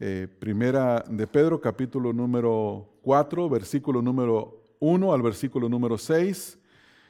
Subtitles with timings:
[0.00, 6.56] Eh, primera de Pedro, capítulo número 4, versículo número 1 al versículo número 6.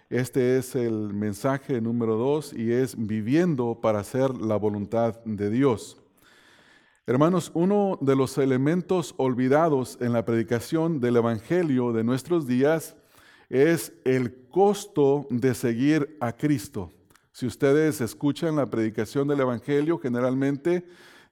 [0.09, 6.01] Este es el mensaje número 2 y es viviendo para hacer la voluntad de Dios.
[7.07, 12.97] Hermanos, uno de los elementos olvidados en la predicación del Evangelio de nuestros días
[13.51, 16.91] es el costo de seguir a Cristo.
[17.33, 20.87] Si ustedes escuchan la predicación del Evangelio, generalmente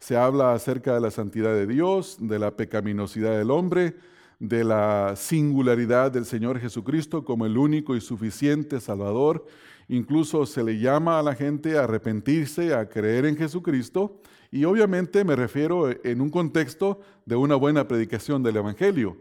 [0.06, 3.96] se habla acerca de la santidad de Dios, de la pecaminosidad del hombre,
[4.38, 9.44] de la singularidad del Señor Jesucristo como el único y suficiente Salvador.
[9.88, 14.20] Incluso se le llama a la gente a arrepentirse, a creer en Jesucristo.
[14.52, 19.16] Y obviamente me refiero en un contexto de una buena predicación del Evangelio.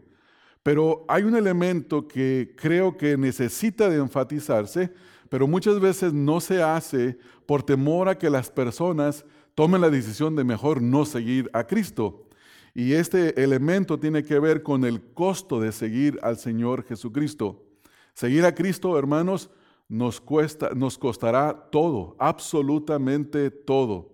[0.62, 4.94] Pero hay un elemento que creo que necesita de enfatizarse,
[5.30, 10.36] pero muchas veces no se hace por temor a que las personas tomen la decisión
[10.36, 12.28] de mejor no seguir a Cristo.
[12.74, 17.64] Y este elemento tiene que ver con el costo de seguir al Señor Jesucristo.
[18.14, 19.50] Seguir a Cristo, hermanos,
[19.88, 24.12] nos, cuesta, nos costará todo, absolutamente todo.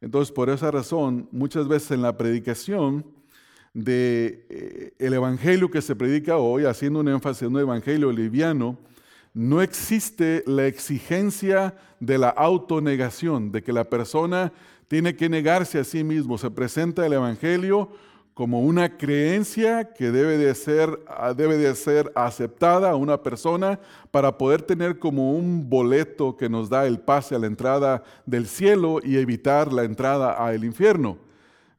[0.00, 3.04] Entonces, por esa razón, muchas veces en la predicación
[3.74, 8.78] de eh, el evangelio que se predica hoy, haciendo un énfasis en un evangelio liviano,
[9.32, 14.52] no existe la exigencia de la autonegación, de que la persona
[14.88, 16.36] tiene que negarse a sí mismo.
[16.36, 17.90] Se presenta el Evangelio
[18.34, 20.98] como una creencia que debe de ser,
[21.36, 23.78] debe de ser aceptada a una persona
[24.10, 28.46] para poder tener como un boleto que nos da el pase a la entrada del
[28.46, 31.29] cielo y evitar la entrada al infierno.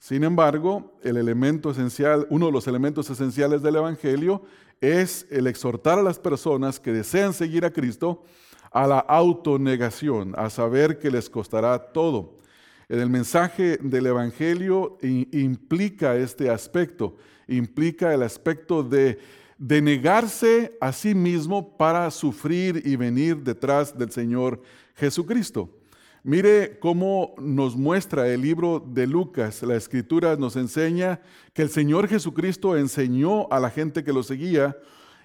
[0.02, 4.42] Sin embargo, el elemento esencial, uno de los elementos esenciales del Evangelio
[4.82, 8.24] es el exhortar a las personas que desean seguir a Cristo
[8.72, 12.40] a la autonegación, a saber que les costará todo.
[12.90, 19.20] El mensaje del Evangelio implica este aspecto, implica el aspecto de,
[19.60, 24.64] de negarse a sí mismo para sufrir y venir detrás del Señor
[24.96, 25.70] Jesucristo.
[26.24, 29.64] Mire cómo nos muestra el libro de Lucas.
[29.64, 31.20] La escritura nos enseña
[31.52, 34.78] que el Señor Jesucristo enseñó a la gente que lo seguía.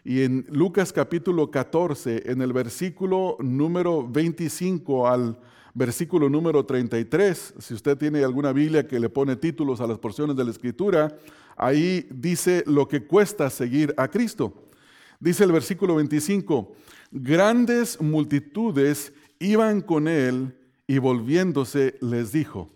[0.05, 5.39] Y en Lucas capítulo 14, en el versículo número 25 al
[5.75, 10.35] versículo número 33, si usted tiene alguna Biblia que le pone títulos a las porciones
[10.35, 11.15] de la escritura,
[11.59, 14.71] ahí dice lo que cuesta seguir a Cristo.
[15.21, 16.73] Dice el versículo 25,
[17.11, 20.55] grandes multitudes iban con él
[20.87, 22.71] y volviéndose les dijo.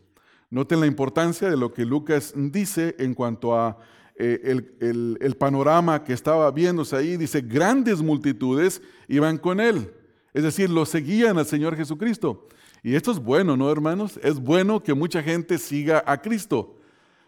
[0.50, 3.78] Noten la importancia de lo que Lucas dice en cuanto a
[4.16, 4.40] eh,
[4.80, 7.16] el, el, panorama que estaba viéndose ahí.
[7.16, 9.94] Dice, grandes multitudes iban con él.
[10.34, 12.48] Es decir, lo seguían al Señor Jesucristo.
[12.82, 14.18] Y esto es bueno, ¿no, hermanos?
[14.22, 16.76] Es bueno que mucha gente siga a Cristo.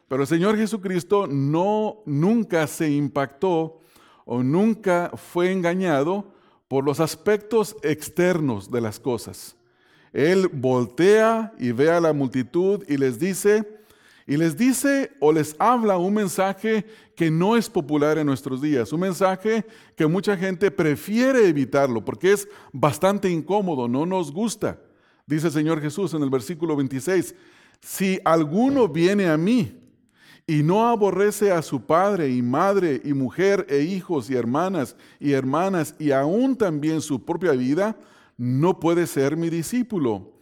[0.08, 3.80] Pero el Señor Jesucristo no nunca se impactó
[4.24, 6.32] o nunca fue engañado
[6.68, 9.56] por los aspectos externos de las cosas.
[10.12, 13.66] Él voltea y ve a la multitud y les dice,
[14.26, 16.86] y les dice o les habla un mensaje
[17.16, 19.64] que no es popular en nuestros días, un mensaje
[19.96, 24.78] que mucha gente prefiere evitarlo porque es bastante incómodo, no nos gusta.
[25.26, 27.34] Dice el Señor Jesús en el versículo 26,
[27.80, 29.78] si alguno viene a mí
[30.46, 35.32] y no aborrece a su padre y madre y mujer e hijos y hermanas y
[35.32, 37.96] hermanas y aún también su propia vida,
[38.42, 40.32] no puede ser mi discípulo.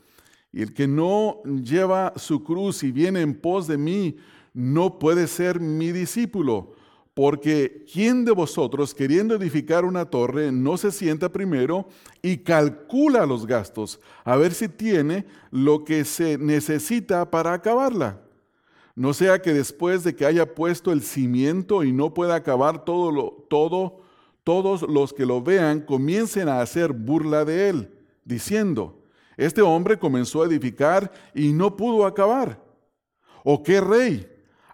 [0.55, 4.17] Y el que no lleva su cruz y viene en pos de mí,
[4.55, 6.73] no puede ser mi discípulo.
[7.13, 11.89] Porque ¿quién de vosotros, queriendo edificar una torre, no se sienta primero
[12.23, 18.23] y calcula los gastos, a ver si tiene lo que se necesita para acabarla?
[18.95, 23.13] No sea que después de que haya puesto el cimiento y no pueda acabar todo,
[23.13, 24.01] lo, todo
[24.51, 27.89] todos los que lo vean comiencen a hacer burla de él,
[28.25, 29.01] diciendo,
[29.37, 32.61] este hombre comenzó a edificar y no pudo acabar.
[33.45, 34.29] ¿O qué rey,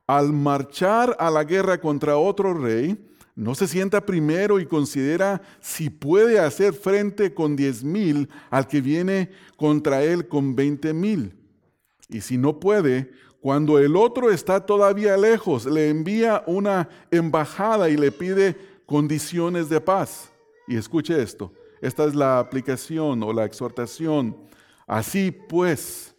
[0.07, 2.97] al marchar a la guerra contra otro rey,
[3.35, 8.81] no se sienta primero y considera si puede hacer frente con diez mil al que
[8.81, 11.37] viene contra él con veinte mil?
[12.09, 13.11] Y si no puede,
[13.41, 19.81] cuando el otro está todavía lejos, le envía una embajada y le pide condiciones de
[19.81, 20.33] paz.
[20.67, 24.37] Y escuche esto, esta es la aplicación o la exhortación.
[24.87, 26.15] Así pues,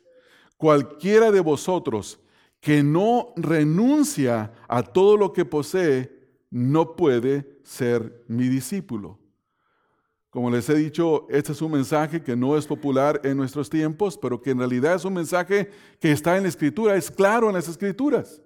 [0.57, 2.19] cualquiera de vosotros
[2.59, 6.17] que no renuncia a todo lo que posee,
[6.49, 9.19] no puede ser mi discípulo.
[10.29, 14.17] Como les he dicho, este es un mensaje que no es popular en nuestros tiempos,
[14.17, 17.55] pero que en realidad es un mensaje que está en la escritura, es claro en
[17.55, 18.41] las escrituras.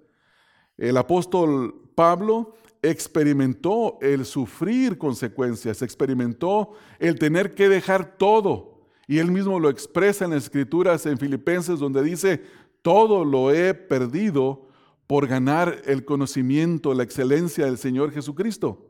[0.78, 8.82] El apóstol Pablo experimentó el sufrir consecuencias, experimentó el tener que dejar todo.
[9.06, 12.42] Y él mismo lo expresa en las escrituras en Filipenses donde dice,
[12.82, 14.68] todo lo he perdido
[15.06, 18.88] por ganar el conocimiento, la excelencia del Señor Jesucristo.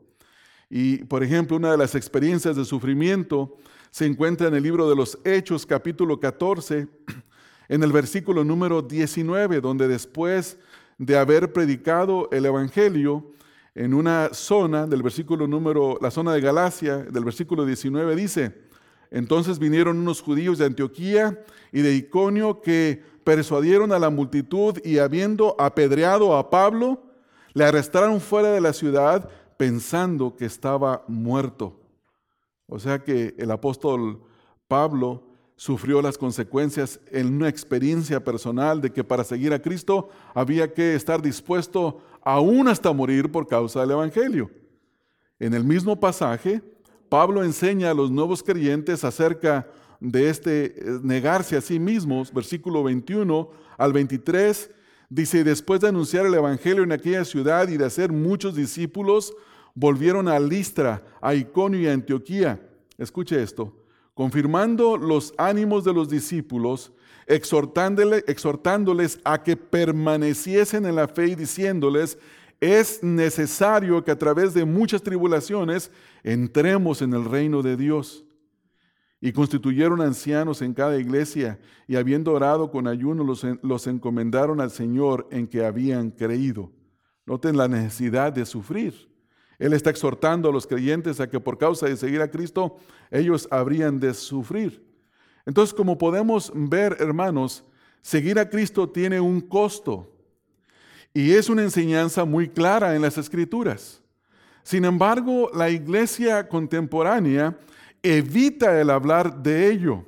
[0.69, 3.57] Y, por ejemplo, una de las experiencias de sufrimiento
[3.91, 6.87] se encuentra en el libro de los Hechos, capítulo 14,
[7.69, 10.57] en el versículo número 19, donde después
[10.97, 13.33] de haber predicado el Evangelio,
[13.75, 18.55] en una zona del versículo número, la zona de Galacia, del versículo 19 dice,
[19.09, 21.39] entonces vinieron unos judíos de Antioquía
[21.71, 27.03] y de Iconio que persuadieron a la multitud y habiendo apedreado a Pablo,
[27.53, 31.79] le arrestaron fuera de la ciudad pensando que estaba muerto.
[32.67, 34.21] O sea que el apóstol
[34.67, 35.23] Pablo
[35.55, 40.95] sufrió las consecuencias en una experiencia personal de que para seguir a Cristo había que
[40.95, 44.49] estar dispuesto aún hasta morir por causa del Evangelio.
[45.39, 46.61] En el mismo pasaje,
[47.09, 49.67] Pablo enseña a los nuevos creyentes acerca
[49.99, 54.69] de este eh, negarse a sí mismos, versículo 21 al 23,
[55.09, 59.33] dice, después de anunciar el Evangelio en aquella ciudad y de hacer muchos discípulos,
[59.75, 62.59] volvieron a Listra, a Iconio y a Antioquía.
[62.97, 63.75] Escuche esto,
[64.13, 66.91] confirmando los ánimos de los discípulos,
[67.27, 72.17] exhortándoles a que permaneciesen en la fe y diciéndoles,
[72.59, 75.91] es necesario que a través de muchas tribulaciones
[76.23, 78.23] entremos en el reino de Dios.
[79.19, 84.71] Y constituyeron ancianos en cada iglesia y habiendo orado con ayuno los, los encomendaron al
[84.71, 86.71] Señor en que habían creído.
[87.25, 89.09] Noten la necesidad de sufrir.
[89.59, 92.77] Él está exhortando a los creyentes a que por causa de seguir a Cristo
[93.11, 94.92] ellos habrían de sufrir.
[95.45, 97.63] Entonces, como podemos ver, hermanos,
[98.01, 100.09] seguir a Cristo tiene un costo.
[101.13, 104.01] Y es una enseñanza muy clara en las Escrituras.
[104.63, 107.57] Sin embargo, la iglesia contemporánea
[108.01, 110.05] evita el hablar de ello,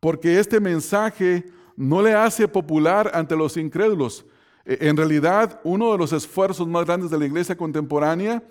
[0.00, 1.44] porque este mensaje
[1.76, 4.24] no le hace popular ante los incrédulos.
[4.64, 8.42] E, en realidad, uno de los esfuerzos más grandes de la iglesia contemporánea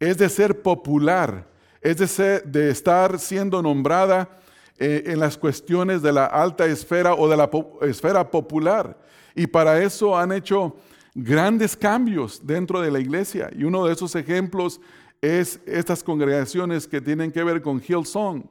[0.00, 1.48] es de ser popular,
[1.80, 4.28] es de, de estar siendo nombrada
[4.78, 7.50] eh, en las cuestiones de la alta esfera o de la
[7.82, 8.98] esfera popular.
[9.34, 10.76] Y para eso han hecho
[11.14, 13.50] grandes cambios dentro de la iglesia.
[13.56, 14.80] Y uno de esos ejemplos
[15.20, 18.44] es estas congregaciones que tienen que ver con Hillsong,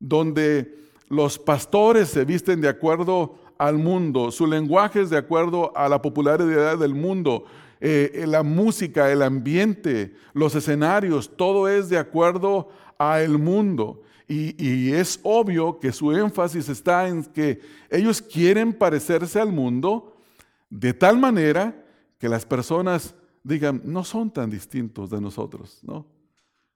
[0.00, 0.76] donde
[1.08, 6.02] los pastores se visten de acuerdo al mundo, su lenguaje es de acuerdo a la
[6.02, 7.44] popularidad del mundo,
[7.80, 12.68] eh, eh, la música, el ambiente, los escenarios, todo es de acuerdo
[12.98, 14.02] al mundo.
[14.26, 17.60] Y, es obvio que su énfasis está en que
[17.90, 20.16] ellos quieren parecerse al mundo
[20.70, 21.84] de tal manera
[22.18, 26.06] que las personas digan, no son tan distintos de nosotros, ¿no?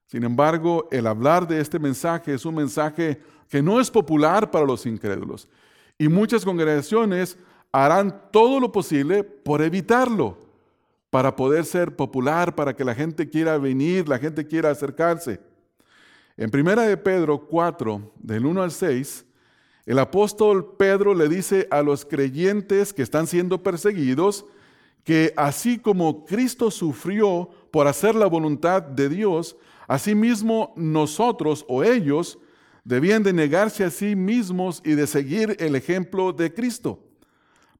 [0.07, 4.67] Sin embargo, el hablar de este mensaje es un mensaje que no es popular para
[4.67, 5.49] los incrédulos.
[5.99, 7.37] Y muchas congregaciones
[7.73, 10.39] harán todo lo posible por evitarlo,
[11.11, 15.41] para poder ser popular, para que la gente quiera venir, la gente quiera acercarse.
[16.39, 19.25] En primera de Pedro 4, del 1 al 6,
[19.87, 24.47] el apóstol Pedro le dice a los creyentes que están siendo perseguidos,
[25.03, 29.57] que así como Cristo sufrió por hacer la voluntad de Dios,
[29.89, 32.39] asimismo nosotros o ellos
[32.85, 37.03] debían de negarse a sí mismos y de seguir el ejemplo de Cristo.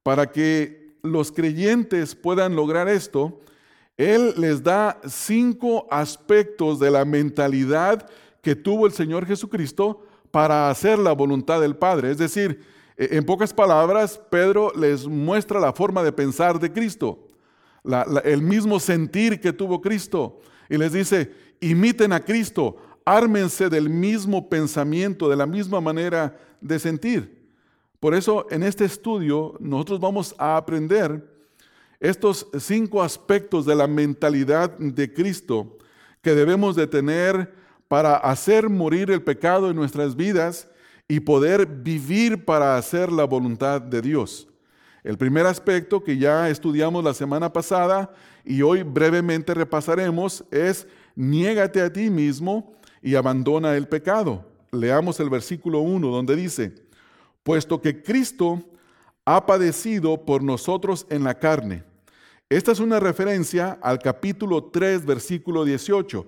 [0.03, 3.41] Para que los creyentes puedan lograr esto,
[3.97, 8.11] Él les da cinco aspectos de la mentalidad
[8.49, 12.13] que tuvo el Señor Jesucristo para hacer la voluntad del Padre.
[12.13, 12.63] Es decir,
[12.97, 17.27] e, en pocas palabras, Pedro les muestra la forma de pensar de Cristo,
[18.25, 20.41] el mismo sentir que tuvo Cristo.
[20.71, 26.79] Y les dice, imiten a Cristo, ármense del mismo pensamiento, de la misma manera de
[26.79, 27.51] sentir.
[28.01, 31.23] Por eso en este estudio nosotros vamos a aprender
[32.01, 35.77] estos cinco aspectos de la mentalidad de Cristo
[36.23, 37.58] que debemos de tener
[37.89, 40.69] para hacer morir el pecado en nuestras vidas
[41.09, 44.47] y poder vivir para hacer la voluntad de Dios.
[45.03, 48.13] El primer aspecto que ya estudiamos la semana pasada
[48.45, 54.45] y hoy brevemente repasaremos es niégate a ti mismo y abandona el pecado.
[54.71, 56.75] Leamos el versículo 1 donde dice,
[57.43, 58.63] puesto que Cristo
[59.25, 61.85] ha padecido por nosotros en la carne.
[62.51, 66.27] Esta es una referencia al capítulo 3, versículo 18,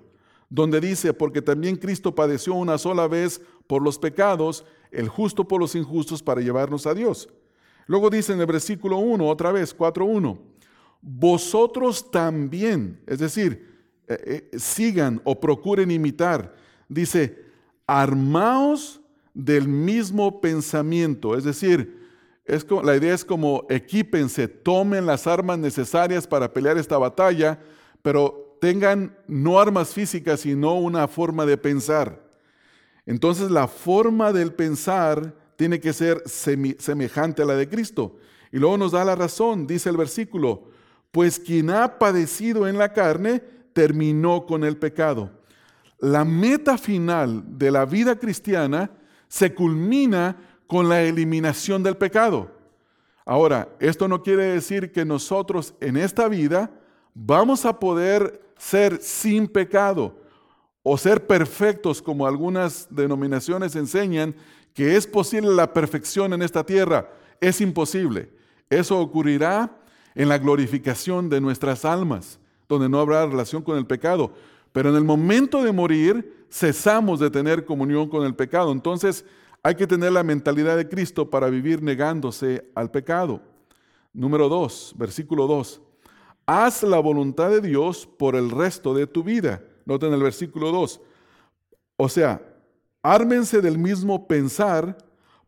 [0.51, 5.61] donde dice, porque también Cristo padeció una sola vez por los pecados, el justo por
[5.61, 7.29] los injustos para llevarnos a Dios.
[7.87, 10.39] Luego dice en el versículo 1, otra vez, 4.1,
[11.01, 13.71] vosotros también, es decir,
[14.09, 16.55] eh, eh, sigan o procuren imitar.
[16.89, 17.45] Dice,
[17.87, 19.01] armaos
[19.33, 22.01] del mismo pensamiento, es decir,
[22.45, 27.61] es la idea es como equípense, tomen las armas necesarias para pelear esta batalla,
[28.03, 32.23] pero tengan no armas físicas, sino una forma de pensar.
[33.07, 38.17] Entonces la forma del pensar tiene que ser semejante a la de Cristo.
[38.53, 40.65] Y luego nos da la razón, dice el versículo,
[41.11, 45.31] pues quien ha padecido en la carne terminó con el pecado.
[45.99, 48.91] La meta final de la vida cristiana
[49.29, 50.37] se culmina
[50.67, 52.51] con la eliminación del pecado.
[53.25, 56.71] Ahora, esto no quiere decir que nosotros en esta vida
[57.15, 60.15] vamos a poder ser sin pecado
[60.83, 64.35] o ser perfectos como algunas denominaciones enseñan
[64.75, 67.11] que es posible la perfección en esta tierra.
[67.41, 68.31] Es imposible.
[68.69, 69.79] Eso ocurrirá
[70.15, 72.39] en la glorificación de nuestras almas,
[72.69, 74.35] donde no habrá relación con el pecado.
[74.73, 78.73] Pero en el momento de morir, cesamos de tener comunión con el pecado.
[78.73, 79.25] Entonces,
[79.63, 83.41] hay que tener la mentalidad de Cristo para vivir negándose al pecado.
[84.13, 85.81] Número 2, versículo 2.
[86.53, 89.63] Haz la voluntad de Dios por el resto de tu vida.
[89.85, 91.01] Noten el versículo 2.
[91.97, 92.43] O sea,
[93.05, 94.99] ármense del mismo pensar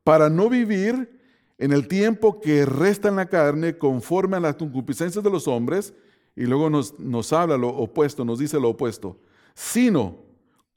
[0.04, 1.20] para no vivir
[1.58, 5.92] en el tiempo que resta en la carne conforme a las concupiscencias de los hombres,
[6.36, 9.18] y luego nos, nos habla lo opuesto, nos dice lo opuesto,
[9.54, 10.18] sino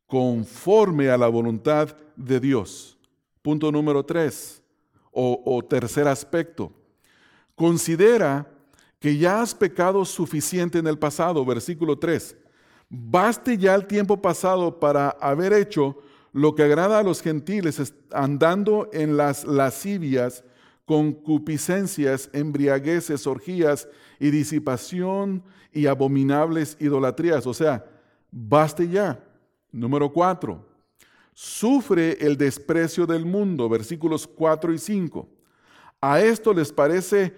[0.08, 2.98] conforme a la voluntad de Dios.
[3.44, 4.64] Punto número tres,
[5.12, 6.72] o, o tercer aspecto.
[7.54, 8.55] Considera
[9.00, 12.36] que ya has pecado suficiente en el pasado, versículo 3.
[12.90, 15.98] Baste ya el tiempo pasado para haber hecho
[16.32, 20.44] lo que agrada a los gentiles, andando en las lascivias,
[20.86, 23.88] concupiscencias, embriagueces, orgías
[24.20, 27.48] y disipación y abominables idolatrías.
[27.48, 27.86] O sea,
[28.32, 29.24] baste ya.
[29.72, 30.66] Número cuatro,
[31.34, 35.28] sufre el desprecio del mundo, versículos 4 y 5.
[36.00, 37.36] A esto les parece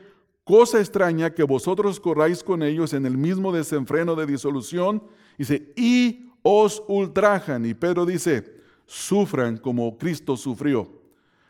[0.48, 5.04] cosa extraña que vosotros corráis con ellos en el mismo desenfreno de disolución,
[5.38, 7.66] dice, y os ultrajan.
[7.66, 10.90] Y Pedro dice, sufran como Cristo sufrió.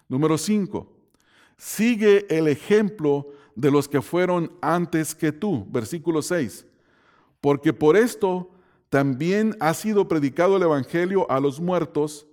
[0.09, 0.91] Número 5.
[1.57, 5.67] Sigue el ejemplo de los que fueron antes que tú.
[5.69, 6.65] Versículo 6.
[7.39, 8.49] Porque por esto
[8.89, 12.25] también ha sido predicado el Evangelio a los muertos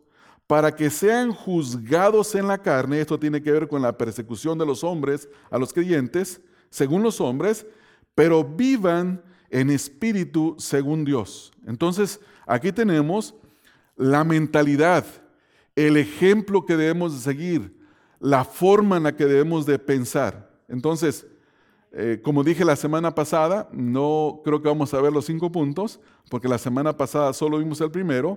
[0.46, 3.00] para que sean juzgados en la carne.
[3.00, 6.40] Esto tiene que ver con la persecución de los hombres a los creyentes,
[6.74, 7.64] según los hombres,
[8.16, 11.52] pero vivan en espíritu según Dios.
[11.68, 13.36] Entonces, aquí tenemos
[13.94, 15.04] la mentalidad,
[15.76, 17.78] el ejemplo que debemos de seguir,
[18.18, 20.50] la forma en la que debemos de pensar.
[20.66, 21.28] Entonces,
[21.92, 26.00] eh, como dije la semana pasada, no creo que vamos a ver los cinco puntos,
[26.28, 28.36] porque la semana pasada solo vimos el primero,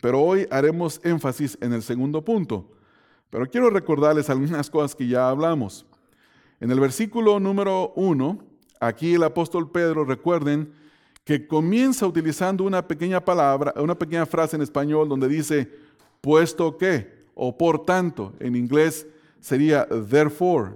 [0.00, 2.66] pero hoy haremos énfasis en el segundo punto.
[3.28, 5.84] Pero quiero recordarles algunas cosas que ya hablamos.
[6.64, 8.38] En el versículo número uno,
[8.80, 10.72] aquí el apóstol Pedro, recuerden,
[11.22, 15.70] que comienza utilizando una pequeña palabra, una pequeña frase en español donde dice,
[16.22, 19.06] puesto que, o por tanto, en inglés
[19.40, 20.70] sería therefore.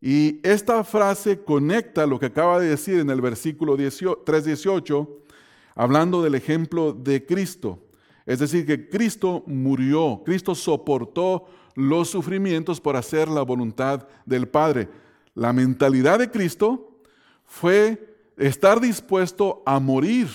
[0.00, 5.08] Y esta frase conecta lo que acaba de decir en el versículo 3.18,
[5.74, 7.80] hablando del ejemplo de Cristo.
[8.26, 14.88] Es decir, que Cristo murió, Cristo soportó los sufrimientos por hacer la voluntad del Padre.
[15.34, 17.00] La mentalidad de Cristo
[17.44, 20.28] fue estar dispuesto a morir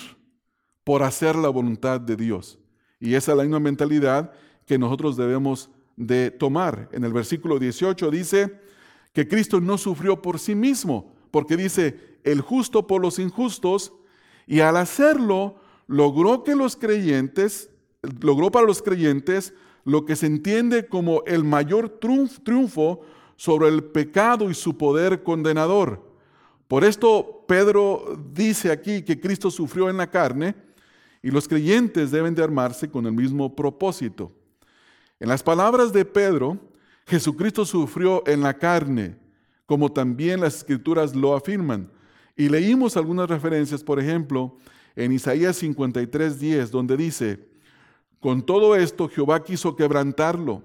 [0.84, 2.58] por hacer la voluntad de Dios.
[2.98, 4.32] Y esa es la misma mentalidad
[4.66, 6.88] que nosotros debemos de tomar.
[6.92, 8.60] En el versículo 18 dice
[9.12, 13.92] que Cristo no sufrió por sí mismo, porque dice, el justo por los injustos,
[14.46, 15.56] y al hacerlo
[15.86, 17.70] logró que los creyentes,
[18.20, 19.54] logró para los creyentes
[19.90, 23.00] lo que se entiende como el mayor triunfo
[23.34, 26.08] sobre el pecado y su poder condenador.
[26.68, 30.54] Por esto Pedro dice aquí que Cristo sufrió en la carne
[31.24, 34.30] y los creyentes deben de armarse con el mismo propósito.
[35.18, 36.56] En las palabras de Pedro,
[37.04, 39.16] Jesucristo sufrió en la carne,
[39.66, 41.90] como también las escrituras lo afirman.
[42.36, 44.56] Y leímos algunas referencias, por ejemplo,
[44.94, 47.49] en Isaías 53:10, donde dice,
[48.20, 50.62] con todo esto Jehová quiso quebrantarlo,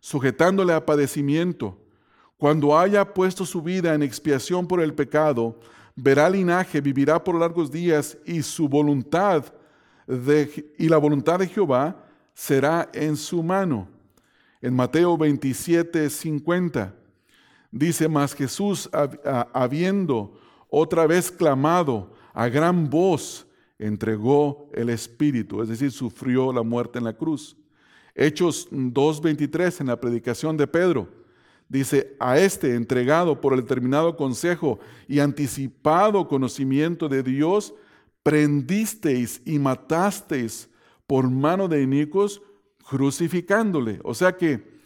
[0.00, 1.76] sujetándole a padecimiento
[2.38, 5.58] cuando haya puesto su vida en expiación por el pecado,
[5.96, 9.44] verá linaje, vivirá por largos días y su voluntad
[10.78, 11.96] y la voluntad de Jehová
[12.32, 13.88] será en su mano.
[14.62, 16.94] En Mateo 27, 50
[17.72, 18.88] dice, más Jesús
[19.52, 20.32] habiendo
[20.70, 23.47] otra vez clamado a gran voz,
[23.78, 27.56] entregó el Espíritu, es decir, sufrió la muerte en la cruz.
[28.14, 31.08] Hechos 2.23 en la predicación de Pedro.
[31.68, 37.74] Dice, a este entregado por el determinado consejo y anticipado conocimiento de Dios,
[38.22, 40.68] prendisteis y matasteis
[41.06, 42.42] por mano de inicuos,
[42.88, 44.00] crucificándole.
[44.02, 44.78] O sea que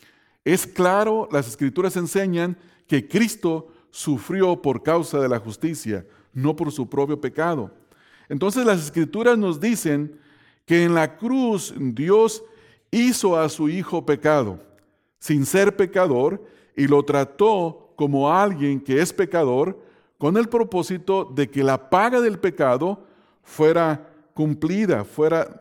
[0.44, 6.72] es claro, las escrituras enseñan que Cristo sufrió por causa de la justicia, no por
[6.72, 7.72] su propio pecado.
[8.32, 10.18] Entonces las escrituras nos dicen
[10.64, 12.42] que en la cruz Dios
[12.90, 14.58] hizo a su Hijo pecado,
[15.18, 16.42] sin ser pecador,
[16.74, 19.78] y lo trató como alguien que es pecador,
[20.16, 23.04] con el propósito de que la paga del pecado
[23.42, 25.54] fuera cumplida, fuera,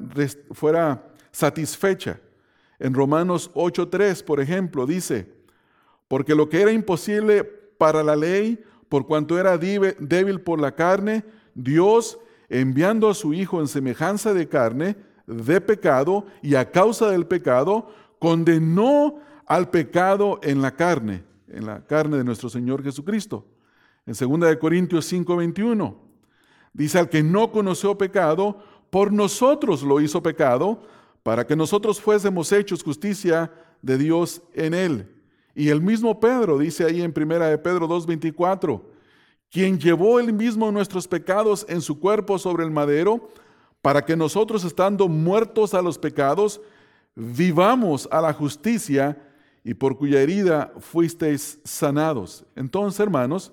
[0.54, 2.22] fuera satisfecha.
[2.80, 5.28] En Romanos 8.3, por ejemplo, dice,
[6.08, 11.26] porque lo que era imposible para la ley, por cuanto era débil por la carne,
[11.54, 12.18] Dios,
[12.52, 17.90] enviando a su Hijo en semejanza de carne, de pecado, y a causa del pecado,
[18.20, 23.46] condenó al pecado en la carne, en la carne de nuestro Señor Jesucristo.
[24.06, 25.96] En 2 Corintios 5:21
[26.74, 30.84] dice, al que no conoció pecado, por nosotros lo hizo pecado,
[31.24, 35.08] para que nosotros fuésemos hechos justicia de Dios en él.
[35.56, 38.91] Y el mismo Pedro dice ahí en primera de Pedro 2:24,
[39.52, 43.30] quien llevó él mismo nuestros pecados en su cuerpo sobre el madero,
[43.82, 46.62] para que nosotros estando muertos a los pecados,
[47.16, 49.22] vivamos a la justicia
[49.64, 52.46] y por cuya herida fuisteis sanados.
[52.56, 53.52] Entonces, hermanos,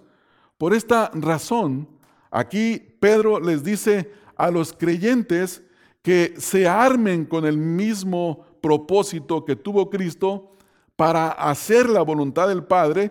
[0.56, 1.88] por esta razón,
[2.30, 5.62] aquí Pedro les dice a los creyentes
[6.02, 10.52] que se armen con el mismo propósito que tuvo Cristo
[10.94, 13.10] para hacer la voluntad del Padre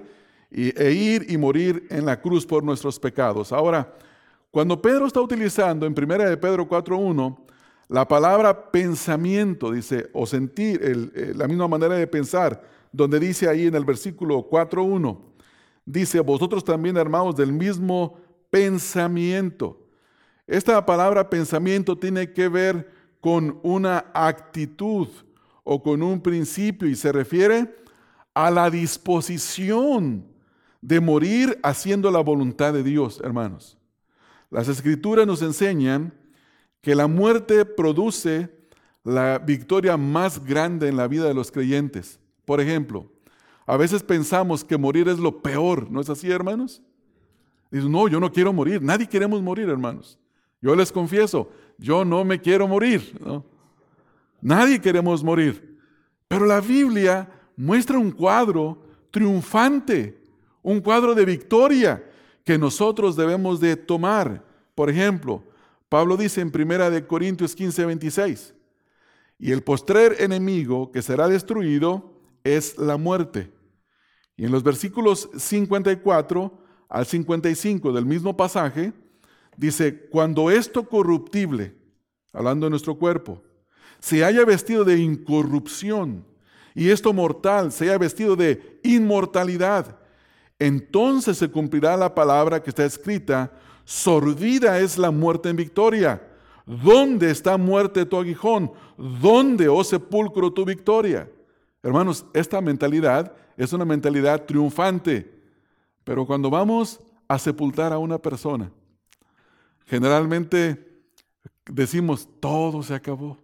[0.49, 3.51] e ir y morir en la cruz por nuestros pecados.
[3.51, 3.93] Ahora,
[4.51, 7.37] cuando Pedro está utilizando en 1 de Pedro 4.1
[7.89, 13.67] la palabra pensamiento, dice, o sentir, eh, la misma manera de pensar, donde dice ahí
[13.67, 15.19] en el versículo 4.1,
[15.85, 18.17] dice, vosotros también hermanos del mismo
[18.49, 19.85] pensamiento.
[20.47, 25.07] Esta palabra pensamiento tiene que ver con una actitud
[25.63, 27.75] o con un principio y se refiere
[28.33, 30.36] a la disposición
[30.81, 33.77] de morir haciendo la voluntad de Dios, hermanos.
[34.49, 36.13] Las escrituras nos enseñan
[36.81, 38.49] que la muerte produce
[39.03, 42.19] la victoria más grande en la vida de los creyentes.
[42.45, 43.11] Por ejemplo,
[43.65, 46.81] a veces pensamos que morir es lo peor, ¿no es así, hermanos?
[47.69, 50.17] Dicen, no, yo no quiero morir, nadie queremos morir, hermanos.
[50.61, 53.19] Yo les confieso, yo no me quiero morir.
[54.41, 55.77] Nadie queremos morir.
[56.27, 60.21] Pero la Biblia muestra un cuadro triunfante,
[60.67, 62.03] un cuadro de victoria
[62.43, 64.43] que nosotros debemos de tomar.
[64.75, 65.43] Por ejemplo,
[65.89, 68.53] Pablo dice en 1 Corintios 15, 26,
[69.39, 73.51] y el postrer enemigo que será destruido es la muerte.
[74.35, 78.93] Y en los versículos 54 al 55 del mismo pasaje,
[79.57, 81.75] Dice, cuando esto corruptible,
[82.31, 83.41] hablando de nuestro cuerpo,
[83.99, 86.23] se haya vestido de incorrupción
[86.75, 89.96] y esto mortal se haya vestido de inmortalidad,
[90.59, 93.51] entonces se cumplirá la palabra que está escrita,
[93.85, 96.21] sordida es la muerte en victoria.
[96.65, 98.71] ¿Dónde está muerte tu aguijón?
[98.97, 101.29] ¿Dónde, oh sepulcro, tu victoria?
[101.81, 105.31] Hermanos, esta mentalidad es una mentalidad triunfante,
[106.03, 108.71] pero cuando vamos a sepultar a una persona,
[109.87, 110.85] Generalmente
[111.65, 113.37] decimos, todo se acabó.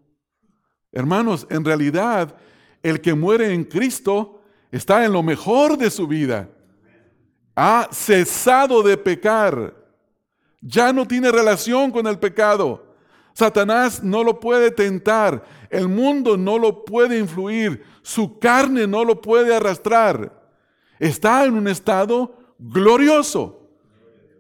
[0.92, 2.36] Hermanos, en realidad,
[2.84, 6.50] el que muere en Cristo está en lo mejor de su vida.
[7.56, 9.76] Ha cesado de pecar.
[10.62, 12.94] Ya no tiene relación con el pecado.
[13.34, 15.44] Satanás no lo puede tentar.
[15.70, 17.84] El mundo no lo puede influir.
[18.02, 20.42] Su carne no lo puede arrastrar.
[21.00, 23.70] Está en un estado glorioso.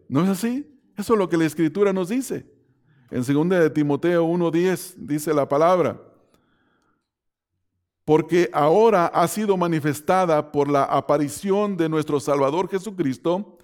[0.07, 0.69] ¿No es así?
[0.95, 2.45] Eso es lo que la escritura nos dice.
[3.09, 5.99] En 2 de Timoteo 1:10 dice la palabra,
[8.05, 13.57] porque ahora ha sido manifestada por la aparición de nuestro Salvador Jesucristo,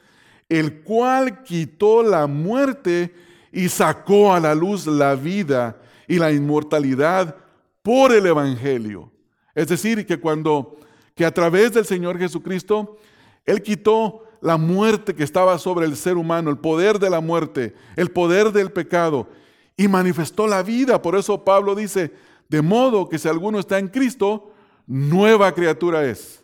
[0.48, 3.14] el cual quitó la muerte
[3.52, 7.36] y sacó a la luz la vida y la inmortalidad
[7.82, 9.12] por el Evangelio.
[9.54, 10.78] Es decir, que cuando,
[11.16, 12.98] que a través del Señor Jesucristo,
[13.46, 17.76] Él quitó la muerte que estaba sobre el ser humano, el poder de la muerte,
[17.98, 19.28] el poder del pecado,
[19.76, 21.02] y manifestó la vida.
[21.02, 22.14] Por eso Pablo dice,
[22.50, 24.52] de modo que si alguno está en Cristo,
[24.86, 26.44] nueva criatura es.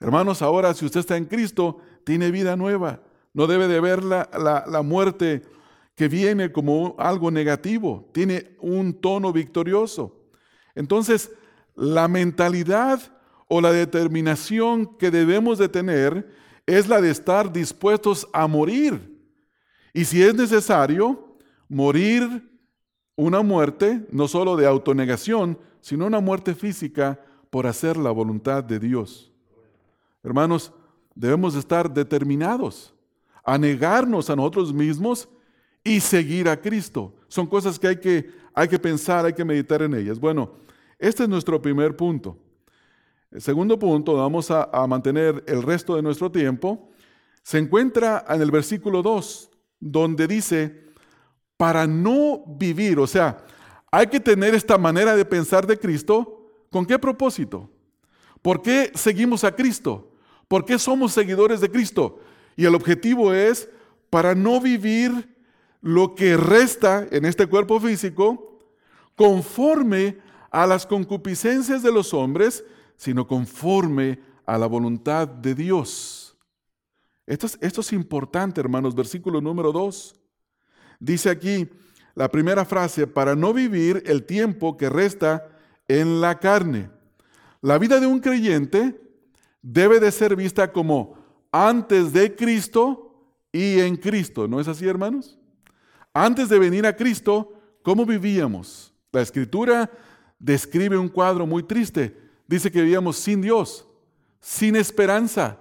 [0.00, 3.02] Hermanos, ahora si usted está en Cristo, tiene vida nueva.
[3.32, 4.28] No debe de ver la,
[4.66, 5.42] la muerte
[5.94, 10.16] que viene como algo negativo, tiene un tono victorioso.
[10.74, 11.30] Entonces,
[11.76, 13.00] la mentalidad
[13.48, 16.26] o la determinación que debemos de tener
[16.66, 19.18] es la de estar dispuestos a morir.
[19.92, 21.36] Y si es necesario,
[21.68, 22.49] morir
[23.20, 28.78] una muerte, no solo de autonegación, sino una muerte física por hacer la voluntad de
[28.78, 29.30] Dios.
[30.22, 30.72] Hermanos,
[31.14, 32.94] debemos estar determinados
[33.44, 35.28] a negarnos a nosotros mismos
[35.84, 37.14] y seguir a Cristo.
[37.28, 40.18] Son cosas que hay que, hay que pensar, hay que meditar en ellas.
[40.18, 40.52] Bueno,
[40.98, 42.38] este es nuestro primer punto.
[43.30, 46.90] El segundo punto, vamos a, a mantener el resto de nuestro tiempo,
[47.42, 50.89] se encuentra en el versículo 2, donde dice,
[51.60, 53.44] para no vivir, o sea,
[53.90, 57.68] hay que tener esta manera de pensar de Cristo, ¿con qué propósito?
[58.40, 60.10] ¿Por qué seguimos a Cristo?
[60.48, 62.18] ¿Por qué somos seguidores de Cristo?
[62.56, 63.68] Y el objetivo es
[64.08, 65.36] para no vivir
[65.82, 68.58] lo que resta en este cuerpo físico
[69.14, 70.16] conforme
[70.50, 72.64] a las concupiscencias de los hombres,
[72.96, 76.38] sino conforme a la voluntad de Dios.
[77.26, 77.46] Esto
[77.80, 78.94] es, importante, hermanos.
[78.94, 80.19] Versículo número 2.
[81.00, 81.68] Dice aquí
[82.14, 85.48] la primera frase, para no vivir el tiempo que resta
[85.88, 86.90] en la carne.
[87.62, 89.00] La vida de un creyente
[89.62, 91.14] debe de ser vista como
[91.50, 94.46] antes de Cristo y en Cristo.
[94.46, 95.38] ¿No es así, hermanos?
[96.12, 98.92] Antes de venir a Cristo, ¿cómo vivíamos?
[99.12, 99.90] La escritura
[100.38, 102.16] describe un cuadro muy triste.
[102.46, 103.86] Dice que vivíamos sin Dios,
[104.40, 105.58] sin esperanza,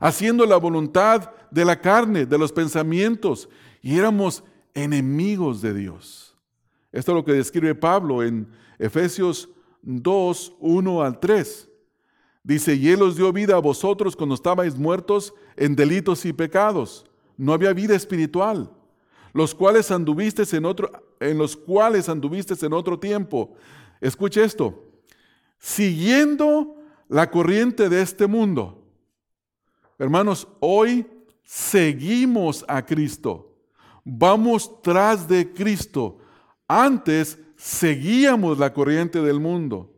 [0.00, 3.48] haciendo la voluntad de la carne, de los pensamientos,
[3.80, 4.42] y éramos
[4.74, 6.36] enemigos de Dios.
[6.90, 9.48] Esto es lo que describe Pablo en Efesios
[9.82, 11.68] 2, 1 al 3.
[12.44, 17.06] Dice, y Él os dio vida a vosotros cuando estabais muertos en delitos y pecados.
[17.36, 18.70] No había vida espiritual
[19.32, 23.54] los cuales anduviste en otro, en los cuales anduviste en otro tiempo.
[24.00, 24.84] Escuche esto,
[25.58, 26.76] siguiendo
[27.08, 28.84] la corriente de este mundo.
[29.98, 31.06] Hermanos, hoy
[31.44, 33.51] seguimos a Cristo.
[34.04, 36.18] Vamos tras de Cristo.
[36.66, 39.92] Antes seguíamos la corriente del mundo.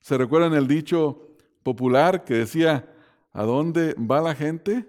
[0.00, 1.20] ¿Se recuerdan el dicho
[1.62, 2.88] popular que decía,
[3.32, 4.88] ¿a dónde va la gente?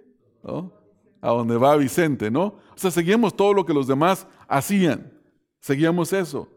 [1.21, 2.43] A dónde va Vicente, ¿no?
[2.45, 5.11] O sea, seguíamos todo lo que los demás hacían.
[5.59, 6.47] Seguíamos eso.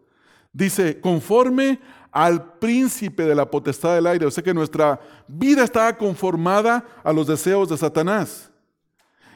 [0.53, 1.81] Dice, conforme
[2.11, 4.27] al príncipe de la potestad del aire.
[4.27, 8.48] O sea que nuestra vida estaba conformada a los deseos de Satanás.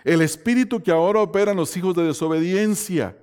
[0.05, 3.17] El espíritu que ahora opera en los hijos de desobediencia,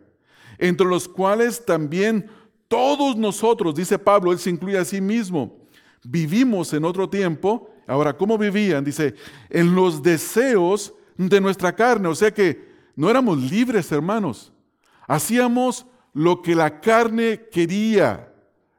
[0.58, 2.30] entre los cuales también
[2.68, 5.58] todos nosotros, dice Pablo, él se incluye a sí mismo,
[6.04, 7.70] vivimos en otro tiempo.
[7.88, 8.84] Ahora, ¿cómo vivían?
[8.84, 9.16] Dice,
[9.50, 10.94] en los deseos
[11.28, 12.08] de nuestra carne.
[12.08, 14.54] O sea que no éramos libres, hermanos.
[15.08, 18.32] Hacíamos lo que la carne quería.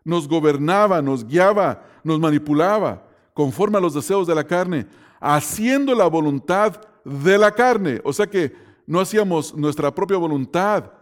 [0.04, 4.86] Nos gobernaba, nos guiaba, nos manipulaba conforme a los deseos de la carne,
[5.20, 8.00] haciendo la voluntad de la carne.
[8.04, 8.52] O sea que
[8.86, 10.92] no hacíamos nuestra propia voluntad,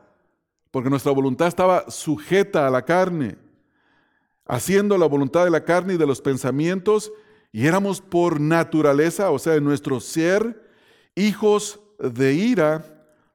[0.70, 3.37] porque nuestra voluntad estaba sujeta a la carne,
[4.46, 7.12] haciendo la voluntad de la carne y de los pensamientos,
[7.52, 10.68] y éramos por naturaleza, o sea, en nuestro ser,
[11.14, 12.84] hijos de ira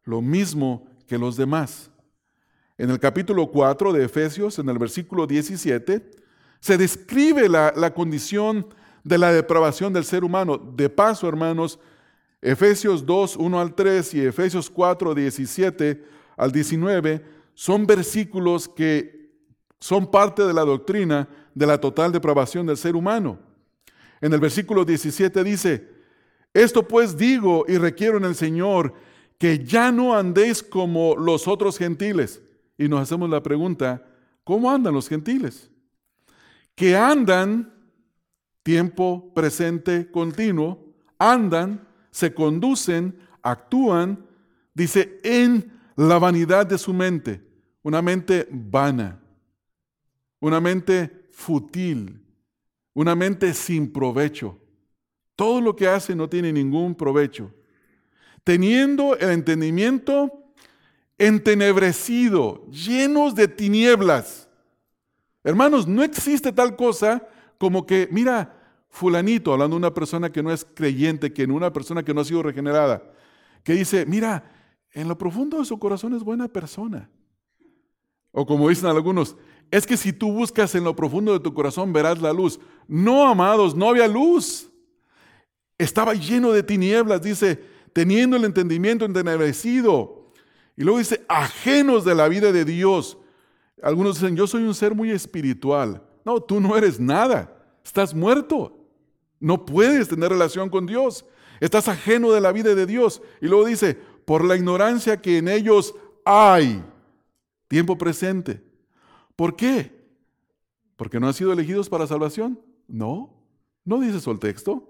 [0.03, 1.91] lo mismo que los demás.
[2.77, 6.11] En el capítulo 4 de Efesios, en el versículo 17,
[6.59, 8.67] se describe la, condición
[9.03, 10.57] de la depravación del ser humano.
[10.57, 11.79] De paso, hermanos,
[12.43, 16.03] Efesios 2, 1 al 3 y Efesios 4, 17
[16.35, 19.31] al 19 son versículos que
[19.79, 23.39] son parte de la doctrina de la total depravación del ser humano.
[24.19, 25.89] En el versículo 17 dice,
[26.53, 28.93] esto pues digo y requiero en el Señor
[29.37, 32.41] que ya no andéis como los otros gentiles.
[32.77, 34.05] Y nos hacemos la pregunta,
[34.43, 35.71] ¿cómo andan los gentiles?
[36.75, 37.73] Que andan,
[38.63, 44.25] tiempo presente continuo, andan, se conducen, actúan,
[44.73, 47.41] dice, en la vanidad de su mente,
[47.81, 49.19] una mente vana,
[50.39, 52.25] una mente fútil,
[52.93, 54.57] una mente sin provecho.
[55.35, 57.51] Todo lo que hace no tiene ningún provecho
[58.43, 60.53] teniendo el entendimiento
[61.17, 64.49] entenebrecido, llenos de tinieblas.
[65.43, 68.52] Hermanos, no existe tal cosa como que, mira,
[68.93, 72.21] fulanito, hablando de una persona que no es creyente, que en una persona que no
[72.21, 73.01] ha sido regenerada,
[73.63, 74.43] que dice, mira,
[74.91, 77.09] en lo profundo de su corazón es buena persona.
[78.31, 79.35] O como dicen algunos,
[79.71, 82.59] es que si tú buscas en lo profundo de tu corazón verás la luz.
[82.87, 84.69] No, amados, no había luz.
[85.79, 87.59] Estaba lleno de tinieblas, dice,
[87.93, 90.31] teniendo el entendimiento entenebrecido.
[90.77, 93.17] Y luego dice, ajenos de la vida de Dios.
[93.81, 96.03] Algunos dicen, yo soy un ser muy espiritual.
[96.23, 97.59] No, tú no eres nada.
[97.83, 98.82] Estás muerto.
[99.43, 101.25] No puedes tener relación con Dios.
[101.59, 103.21] Estás ajeno de la vida de Dios.
[103.41, 106.81] Y luego dice, por la ignorancia que en ellos hay.
[107.67, 108.63] Tiempo presente.
[109.35, 109.91] ¿Por qué?
[110.95, 112.57] ¿Porque no han sido elegidos para salvación?
[112.87, 113.33] No,
[113.83, 114.89] no dice eso el texto.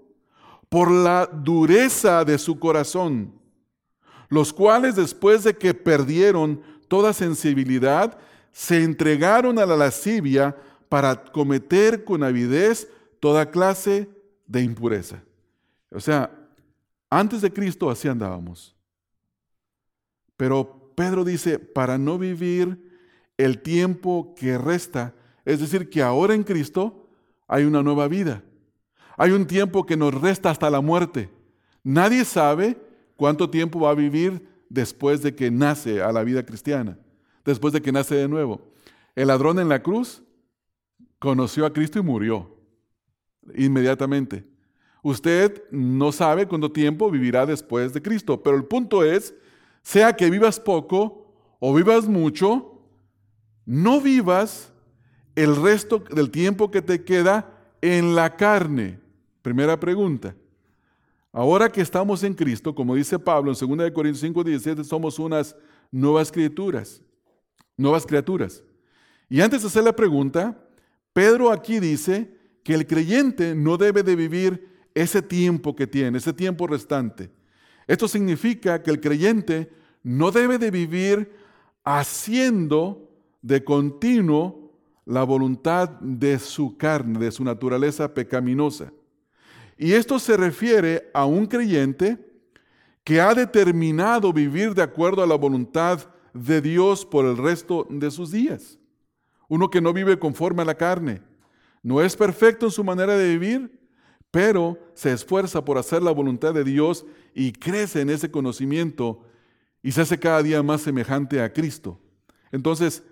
[0.68, 3.34] Por la dureza de su corazón,
[4.28, 8.16] los cuales después de que perdieron toda sensibilidad,
[8.52, 10.56] se entregaron a la lascivia
[10.88, 12.88] para cometer con avidez
[13.18, 14.14] toda clase
[14.46, 15.22] de impureza.
[15.90, 16.30] O sea,
[17.10, 18.74] antes de Cristo así andábamos.
[20.36, 22.90] Pero Pedro dice, para no vivir
[23.36, 27.08] el tiempo que resta, es decir, que ahora en Cristo
[27.46, 28.42] hay una nueva vida.
[29.16, 31.30] Hay un tiempo que nos resta hasta la muerte.
[31.82, 32.76] Nadie sabe
[33.16, 36.98] cuánto tiempo va a vivir después de que nace a la vida cristiana,
[37.44, 38.72] después de que nace de nuevo.
[39.14, 40.22] El ladrón en la cruz
[41.18, 42.53] conoció a Cristo y murió
[43.56, 44.44] inmediatamente.
[45.02, 49.34] Usted no sabe cuánto tiempo vivirá después de Cristo, pero el punto es,
[49.82, 52.80] sea que vivas poco o vivas mucho,
[53.66, 54.72] no vivas
[55.34, 57.50] el resto del tiempo que te queda
[57.82, 58.98] en la carne.
[59.42, 60.34] Primera pregunta.
[61.32, 65.56] Ahora que estamos en Cristo, como dice Pablo en 2 Corintios 5, 17, somos unas
[65.90, 67.02] nuevas criaturas,
[67.76, 68.62] nuevas criaturas.
[69.28, 70.56] Y antes de hacer la pregunta,
[71.12, 72.33] Pedro aquí dice
[72.64, 77.30] que el creyente no debe de vivir ese tiempo que tiene, ese tiempo restante.
[77.86, 79.70] Esto significa que el creyente
[80.02, 81.30] no debe de vivir
[81.84, 83.10] haciendo
[83.42, 84.72] de continuo
[85.04, 88.90] la voluntad de su carne, de su naturaleza pecaminosa.
[89.76, 92.18] Y esto se refiere a un creyente
[93.02, 98.10] que ha determinado vivir de acuerdo a la voluntad de Dios por el resto de
[98.10, 98.78] sus días.
[99.48, 101.20] Uno que no vive conforme a la carne.
[101.84, 103.78] No es perfecto en su manera de vivir,
[104.30, 109.22] pero se esfuerza por hacer la voluntad de Dios y crece en ese conocimiento
[109.82, 112.00] y se hace cada día más semejante a Cristo.
[112.50, 113.04] Entonces,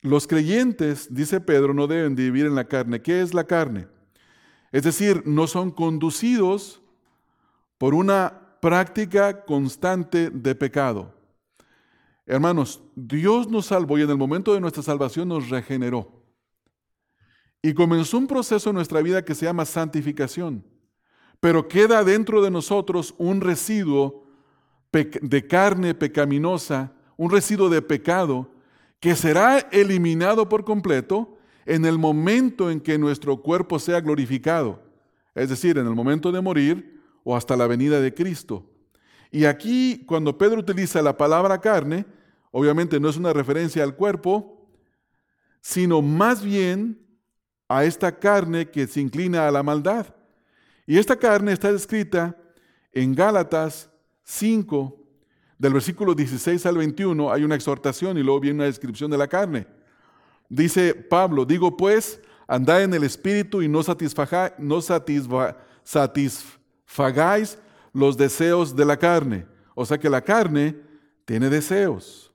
[0.00, 3.00] los creyentes, dice Pedro, no deben vivir en la carne.
[3.00, 3.86] ¿Qué es la carne?
[4.72, 6.82] Es decir, no son conducidos
[7.78, 11.14] por una práctica constante de pecado.
[12.26, 16.17] Hermanos, Dios nos salvó y en el momento de nuestra salvación nos regeneró.
[17.62, 20.64] Y comenzó un proceso en nuestra vida que se llama santificación.
[21.40, 24.24] Pero queda dentro de nosotros un residuo
[24.92, 28.50] de carne pecaminosa, un residuo de pecado
[29.00, 34.82] que será eliminado por completo en el momento en que nuestro cuerpo sea glorificado,
[35.34, 38.64] es decir, en el momento de morir o hasta la venida de Cristo.
[39.30, 42.06] Y aquí, cuando Pedro utiliza la palabra carne,
[42.50, 44.66] obviamente no es una referencia al cuerpo,
[45.60, 46.98] sino más bien
[47.68, 50.06] a esta carne que se inclina a la maldad.
[50.86, 52.34] Y esta carne está descrita
[52.92, 53.90] en Gálatas
[54.24, 54.98] 5,
[55.58, 59.26] del versículo 16 al 21 hay una exhortación y luego viene una descripción de la
[59.26, 59.66] carne.
[60.48, 63.80] Dice Pablo, digo pues, andad en el espíritu y no,
[64.58, 64.80] no
[65.84, 67.58] satisfagáis
[67.92, 69.46] los deseos de la carne.
[69.74, 70.76] O sea que la carne
[71.24, 72.32] tiene deseos.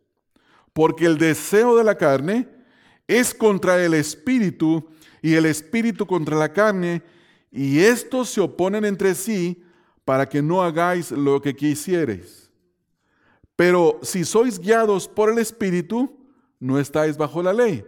[0.74, 2.48] Porque el deseo de la carne
[3.08, 4.88] es contra el espíritu
[5.24, 7.02] y el espíritu contra la carne,
[7.50, 9.64] y estos se oponen entre sí
[10.04, 12.52] para que no hagáis lo que quisiereis.
[13.56, 16.18] Pero si sois guiados por el Espíritu,
[16.60, 17.86] no estáis bajo la ley.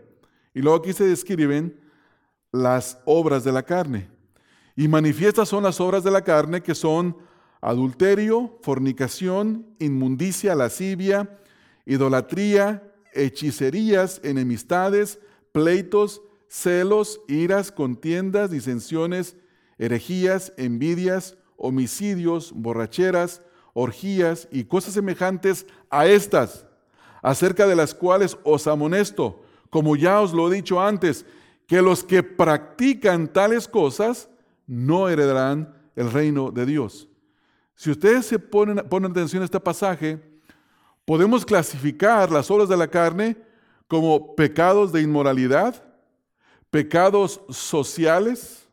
[0.54, 1.78] Y luego aquí se describen
[2.52, 4.10] las obras de la carne.
[4.78, 7.18] Y manifiestas son las obras de la carne que son
[7.60, 11.38] adulterio, fornicación, inmundicia, lascivia,
[11.86, 15.20] idolatría, hechicerías, enemistades,
[15.52, 16.22] pleitos,
[16.56, 19.36] celos, iras, contiendas, disensiones,
[19.78, 23.42] herejías, envidias, homicidios, borracheras,
[23.74, 26.66] orgías y cosas semejantes a estas,
[27.22, 31.26] acerca de las cuales os amonesto, como ya os lo he dicho antes,
[31.68, 34.30] que los que practican tales cosas
[34.66, 37.10] no heredarán el reino de Dios.
[37.76, 40.22] Si ustedes se ponen, ponen atención a este pasaje,
[41.04, 43.36] podemos clasificar las obras de la carne
[43.90, 45.84] como pecados de inmoralidad,
[46.76, 48.68] pecados sociales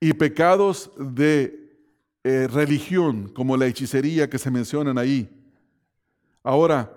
[0.00, 1.70] y pecados de
[2.24, 5.30] eh, religión, como la hechicería que se mencionan ahí.
[6.42, 6.92] Ahora,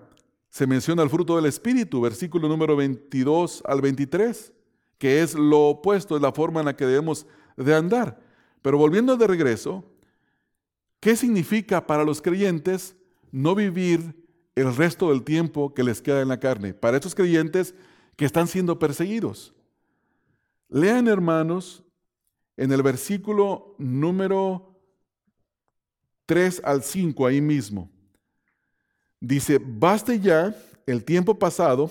[0.49, 4.51] se menciona el fruto del Espíritu, versículo número 22 al 23,
[4.97, 8.19] que es lo opuesto, es la forma en la que debemos de andar.
[8.63, 9.86] Pero volviendo de regreso,
[10.99, 12.95] ¿qué significa para los creyentes
[13.32, 14.15] no vivir
[14.56, 16.73] el resto del tiempo que les queda en la carne?
[16.73, 17.75] Para estos creyentes
[18.15, 19.53] que están siendo perseguidos.
[20.69, 21.84] Lean, hermanos,
[22.58, 24.75] en el versículo número
[26.25, 27.89] 3 al 5, ahí mismo.
[29.19, 31.89] Dice, baste ya el tiempo pasado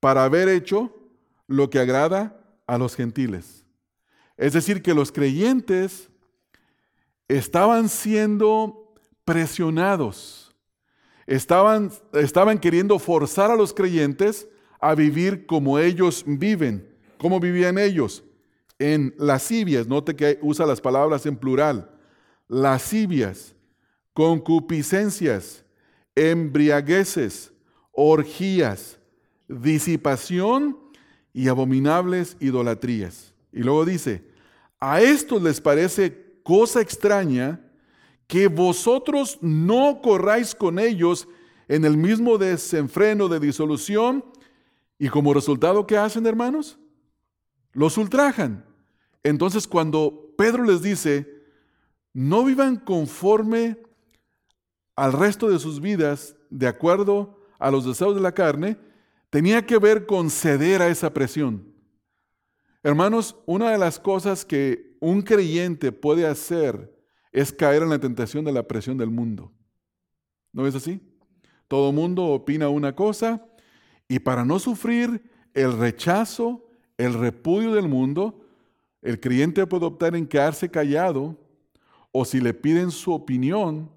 [0.00, 0.92] para haber hecho
[1.46, 3.64] lo que agrada a los gentiles.
[4.36, 6.08] Es decir, que los creyentes
[7.28, 10.54] estaban siendo presionados,
[11.26, 14.48] estaban, estaban queriendo forzar a los creyentes
[14.80, 16.95] a vivir como ellos viven.
[17.18, 18.22] ¿Cómo vivían ellos?
[18.78, 21.90] En lascivias, note que usa las palabras en plural,
[22.48, 23.54] lascivias,
[24.12, 25.64] concupiscencias,
[26.14, 27.52] embriagueces,
[27.92, 28.98] orgías,
[29.48, 30.78] disipación
[31.32, 33.32] y abominables idolatrías.
[33.52, 34.24] Y luego dice,
[34.78, 37.60] a estos les parece cosa extraña
[38.26, 41.28] que vosotros no corráis con ellos
[41.68, 44.24] en el mismo desenfreno de disolución
[44.98, 46.78] y como resultado, ¿qué hacen hermanos?
[47.76, 48.64] Los ultrajan.
[49.22, 51.42] Entonces cuando Pedro les dice,
[52.14, 53.76] no vivan conforme
[54.96, 58.78] al resto de sus vidas de acuerdo a los deseos de la carne,
[59.28, 61.70] tenía que ver con ceder a esa presión.
[62.82, 66.96] Hermanos, una de las cosas que un creyente puede hacer
[67.30, 69.52] es caer en la tentación de la presión del mundo.
[70.50, 71.02] ¿No es así?
[71.68, 73.46] Todo mundo opina una cosa
[74.08, 76.65] y para no sufrir el rechazo,
[76.98, 78.40] el repudio del mundo,
[79.02, 81.36] el creyente puede optar en quedarse callado
[82.12, 83.90] o si le piden su opinión,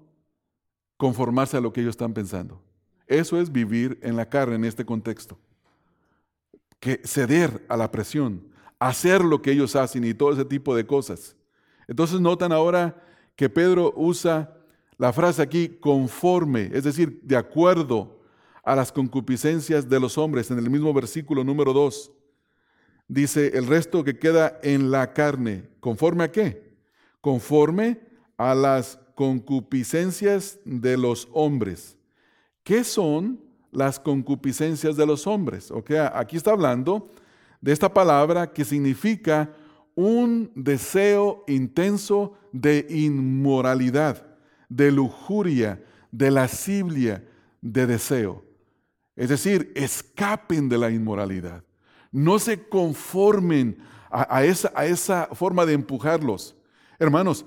[0.96, 2.60] conformarse a lo que ellos están pensando.
[3.06, 5.38] Eso es vivir en la carne en este contexto.
[6.78, 8.42] Que ceder a la presión,
[8.78, 11.36] hacer lo que ellos hacen y todo ese tipo de cosas.
[11.88, 13.02] Entonces notan ahora
[13.34, 14.54] que Pedro usa
[14.98, 18.20] la frase aquí conforme, es decir, de acuerdo
[18.62, 22.12] a las concupiscencias de los hombres, en el mismo versículo número 2.
[23.10, 26.76] Dice, el resto que queda en la carne, ¿conforme a qué?
[27.20, 27.98] Conforme
[28.36, 31.96] a las concupiscencias de los hombres.
[32.62, 33.40] ¿Qué son
[33.72, 35.72] las concupiscencias de los hombres?
[35.72, 37.10] Okay, aquí está hablando
[37.60, 39.56] de esta palabra que significa
[39.96, 44.24] un deseo intenso de inmoralidad,
[44.68, 47.24] de lujuria, de lascivia,
[47.60, 48.44] de deseo.
[49.16, 51.64] Es decir, escapen de la inmoralidad.
[52.10, 53.78] No se conformen
[54.10, 56.56] a, esa, esa forma de empujarlos.
[56.98, 57.46] Hermanos,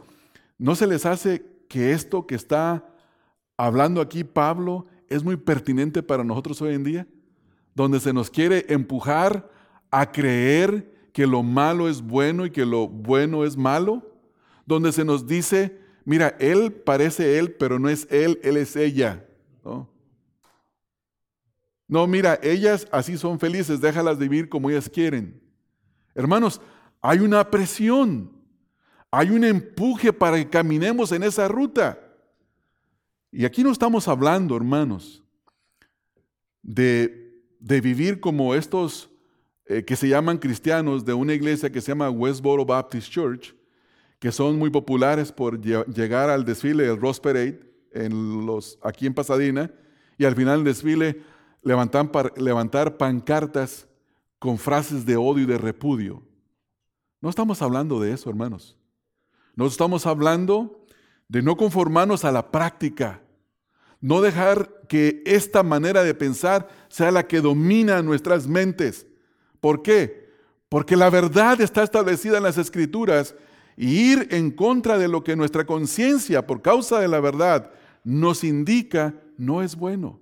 [0.57, 2.87] ¿no se les hace que esto que está
[3.57, 7.07] hablando aquí Pablo es muy pertinente para nosotros hoy en día?
[7.75, 9.49] Donde se nos quiere empujar
[9.91, 14.11] a creer que lo malo es bueno y que lo bueno es malo.
[14.65, 19.25] Donde se nos dice, mira, él parece él, pero no es él, él es ella.
[19.65, 19.92] ¿no?
[21.87, 25.41] No, mira, ellas así son felices, déjalas vivir como ellas quieren.
[26.15, 26.61] Hermanos,
[27.01, 28.31] hay una presión,
[29.11, 31.99] hay un empuje para que caminemos en esa ruta.
[33.31, 35.23] Y aquí no estamos hablando, hermanos,
[36.61, 37.19] de,
[37.59, 39.09] vivir como estos
[39.65, 43.55] eh, que se llaman cristianos de una iglesia que se llama Westboro Baptist Church,
[44.19, 47.59] que son muy populares por llegar al desfile del Ross Parade
[48.81, 49.71] aquí en Pasadena,
[50.17, 51.21] y al final del desfile
[51.63, 53.87] levantar, levantar pancartas
[54.39, 56.21] con frases de odio y de repudio.
[57.21, 58.77] No estamos hablando de eso, hermanos.
[59.55, 60.85] No estamos hablando
[61.27, 63.21] de no conformarnos a la práctica,
[64.01, 69.07] no dejar que esta manera de pensar sea la que domina nuestras mentes.
[69.61, 70.29] ¿Por qué?
[70.67, 73.35] Porque la verdad está establecida en las escrituras
[73.77, 77.71] y ir en contra de lo que nuestra conciencia, por causa de la verdad,
[78.03, 80.19] nos indica, no es bueno.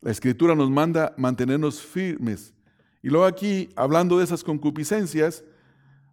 [0.00, 2.54] La escritura nos manda mantenernos firmes.
[3.02, 5.44] Y luego aquí, hablando de esas concupiscencias,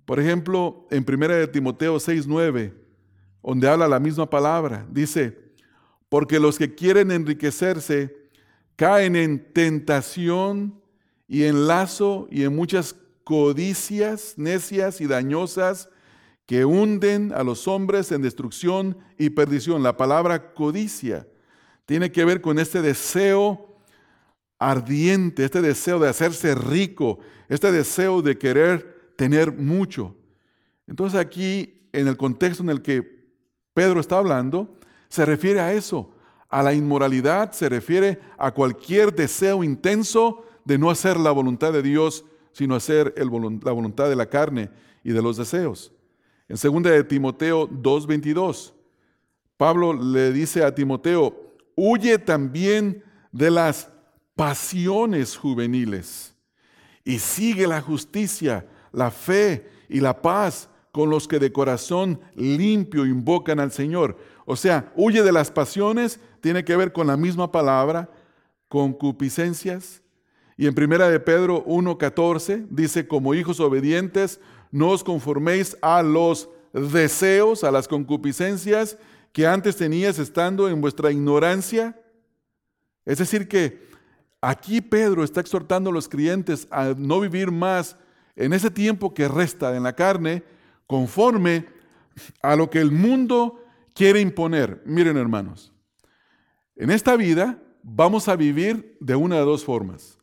[0.06, 2.74] por ejemplo, en 1 de Timoteo 6:9,
[3.44, 5.38] donde habla la misma palabra, dice,
[6.10, 8.16] porque los que quieren enriquecerse
[8.76, 10.82] caen en tentación
[11.28, 15.90] y en lazo y en muchas codicias necias y dañosas
[16.46, 19.84] que hunden a los hombres en destrucción y perdición.
[19.84, 21.28] La palabra codicia
[21.86, 23.67] tiene que ver con este deseo
[24.60, 30.16] ardiente, este deseo de hacerse rico, este deseo de querer tener mucho.
[30.88, 33.26] Entonces aquí, en el contexto en el que
[33.74, 34.78] Pedro está hablando,
[35.10, 36.12] se refiere a eso,
[36.50, 41.82] a la inmoralidad, se refiere a cualquier deseo intenso de no hacer la voluntad de
[41.82, 44.70] Dios, sino hacer la voluntad de la carne
[45.04, 45.94] y de los deseos.
[46.50, 48.74] En 2 de Timoteo 2:22,
[49.58, 53.90] Pablo le dice a Timoteo, huye también de las
[54.38, 56.36] pasiones juveniles
[57.04, 63.06] y sigue la justicia, la fe y la paz con los que de corazón limpio
[63.06, 64.18] invocan al Señor.
[64.46, 68.10] O sea, huye de las pasiones, tiene que ver con la misma palabra,
[68.70, 70.02] concupiscencias.
[70.56, 74.40] Y en primera de Pedro 1:14 dice, como hijos obedientes,
[74.72, 78.98] no os conforméis a los deseos, a las concupiscencias
[79.34, 82.00] que antes tenías estando en vuestra ignorancia.
[83.06, 83.88] Es decir, que
[84.42, 87.98] aquí Pedro está exhortando a los creyentes a no vivir más
[88.36, 90.44] en ese tiempo que resta en la carne,
[90.86, 91.66] conforme
[92.42, 93.64] a lo que el mundo
[93.94, 94.82] quiere imponer.
[94.86, 95.74] Miren hermanos,
[96.76, 100.20] en esta vida vamos a vivir de una de dos formas.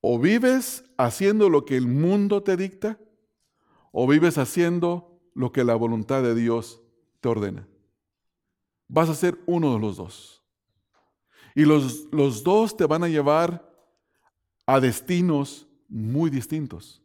[0.00, 2.98] O vives haciendo lo que el mundo te dicta,
[3.92, 6.82] o vives haciendo lo que la voluntad de Dios
[7.20, 7.68] te ordena.
[8.88, 10.41] Vas a ser uno de los dos.
[11.54, 13.70] Y los, los dos te van a llevar
[14.66, 17.02] a destinos muy distintos.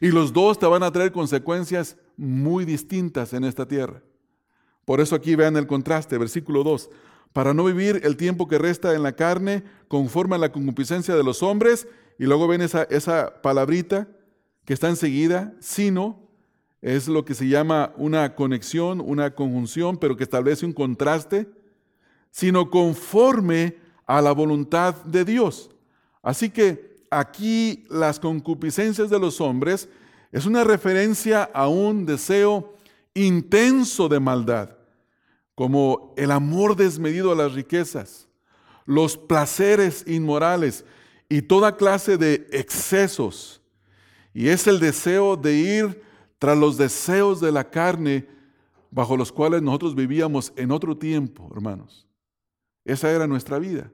[0.00, 4.02] Y los dos te van a traer consecuencias muy distintas en esta tierra.
[4.84, 6.90] Por eso aquí vean el contraste, versículo 2.
[7.32, 11.24] Para no vivir el tiempo que resta en la carne conforme a la concupiscencia de
[11.24, 11.88] los hombres,
[12.18, 14.08] y luego ven esa, esa palabrita
[14.64, 16.26] que está enseguida, sino
[16.80, 21.48] es lo que se llama una conexión, una conjunción, pero que establece un contraste,
[22.36, 25.70] sino conforme a la voluntad de Dios.
[26.22, 29.88] Así que aquí las concupiscencias de los hombres
[30.30, 32.74] es una referencia a un deseo
[33.14, 34.76] intenso de maldad,
[35.54, 38.28] como el amor desmedido a las riquezas,
[38.84, 40.84] los placeres inmorales
[41.30, 43.62] y toda clase de excesos.
[44.34, 46.02] Y es el deseo de ir
[46.38, 48.28] tras los deseos de la carne
[48.90, 52.06] bajo los cuales nosotros vivíamos en otro tiempo, hermanos.
[52.86, 53.90] Esa era nuestra vida.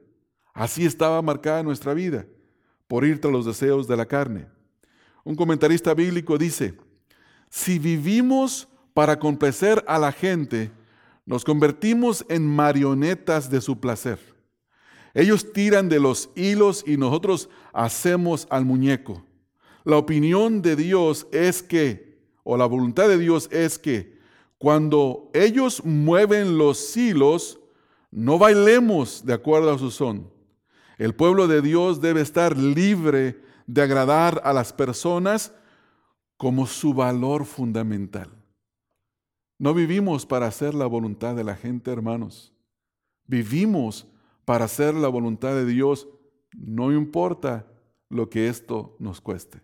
[0.53, 2.27] Así estaba marcada nuestra vida,
[2.87, 4.47] por ir tras los deseos de la carne.
[5.23, 6.75] Un comentarista bíblico dice,
[7.49, 10.71] si vivimos para complacer a la gente,
[11.25, 14.19] nos convertimos en marionetas de su placer.
[15.15, 19.23] Ellos tiran de los hilos y nosotros hacemos al muñeco.
[19.85, 24.19] La opinión de Dios es que, o la voluntad de Dios es que,
[24.59, 27.59] cuando ellos mueven los hilos,
[28.13, 30.31] no bailemos de acuerdo a su son.
[30.99, 35.51] El pueblo de Dios debe estar libre de agradar a las personas
[36.37, 38.29] como su valor fundamental.
[39.57, 42.53] No vivimos para hacer la voluntad de la gente, hermanos.
[43.25, 44.07] Vivimos
[44.45, 46.07] para hacer la voluntad de Dios,
[46.55, 47.65] no importa
[48.09, 49.61] lo que esto nos cueste.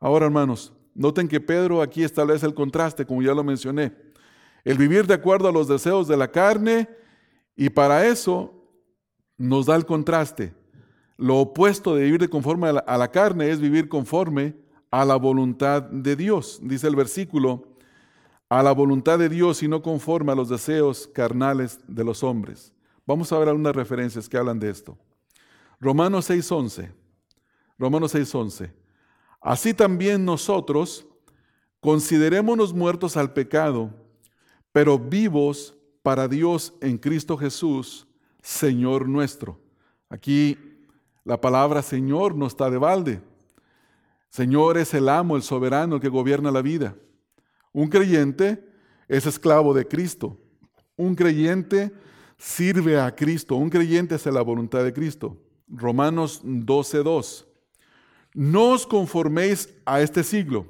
[0.00, 4.07] Ahora, hermanos, noten que Pedro aquí establece el contraste, como ya lo mencioné.
[4.64, 6.88] El vivir de acuerdo a los deseos de la carne
[7.56, 8.54] y para eso
[9.36, 10.54] nos da el contraste.
[11.16, 14.54] Lo opuesto de vivir de conforme a la, carne es vivir conforme
[14.90, 16.60] a la voluntad de Dios.
[16.62, 17.76] Dice el versículo,
[18.48, 22.72] a la voluntad de Dios y no conforme a los deseos carnales de los hombres.
[23.04, 24.96] Vamos a ver algunas referencias que hablan de esto.
[25.80, 26.90] Romanos 6:11.
[27.78, 28.72] Romanos 6:11.
[29.40, 31.06] Así también nosotros
[31.80, 33.90] considerémonos muertos al pecado,
[34.78, 35.74] pero vivos
[36.04, 38.06] para Dios en Cristo Jesús,
[38.40, 39.58] Señor nuestro.
[40.08, 40.56] Aquí
[41.24, 43.20] la palabra Señor no está de balde.
[44.30, 46.94] Señor es el amo, el soberano, el que gobierna la vida.
[47.72, 48.68] Un creyente
[49.08, 50.38] es esclavo de Cristo.
[50.96, 51.92] Un creyente
[52.36, 53.56] sirve a Cristo.
[53.56, 55.36] Un creyente hace la voluntad de Cristo.
[55.66, 57.46] Romanos 12:2.
[58.32, 60.66] No os conforméis a este siglo,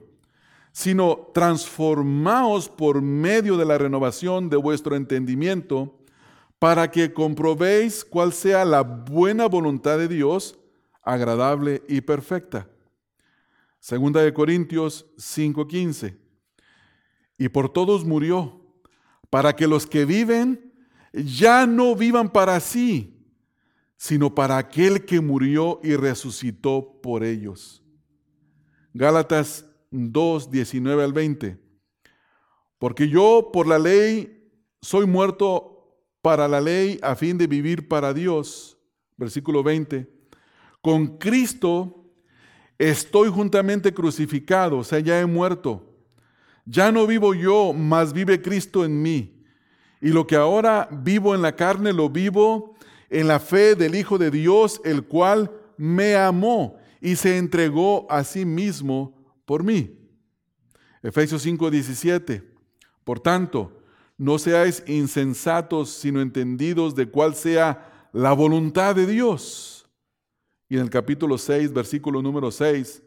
[0.72, 5.98] sino transformaos por medio de la renovación de vuestro entendimiento
[6.58, 10.58] para que comprobéis cuál sea la buena voluntad de Dios,
[11.02, 12.68] agradable y perfecta.
[13.80, 16.16] Segunda de Corintios 5:15.
[17.38, 18.60] Y por todos murió,
[19.30, 20.72] para que los que viven
[21.12, 23.24] ya no vivan para sí,
[23.96, 27.82] sino para aquel que murió y resucitó por ellos.
[28.92, 31.58] Gálatas 2, 19 al 20.
[32.78, 35.78] Porque yo por la ley soy muerto
[36.22, 38.78] para la ley a fin de vivir para Dios.
[39.16, 40.08] Versículo 20.
[40.80, 42.12] Con Cristo
[42.78, 45.84] estoy juntamente crucificado, o sea, ya he muerto.
[46.64, 49.42] Ya no vivo yo, mas vive Cristo en mí.
[50.00, 52.76] Y lo que ahora vivo en la carne, lo vivo
[53.10, 58.22] en la fe del Hijo de Dios, el cual me amó y se entregó a
[58.22, 59.17] sí mismo
[59.48, 59.98] por mí.
[61.02, 62.44] Efesios 5:17.
[63.02, 63.80] Por tanto,
[64.18, 69.88] no seáis insensatos, sino entendidos de cuál sea la voluntad de Dios.
[70.68, 73.02] Y en el capítulo 6, versículo número 6,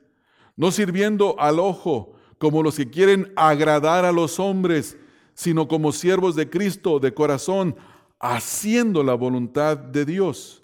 [0.56, 4.98] no sirviendo al ojo como los que quieren agradar a los hombres,
[5.36, 7.76] sino como siervos de Cristo de corazón,
[8.20, 10.64] haciendo la voluntad de Dios.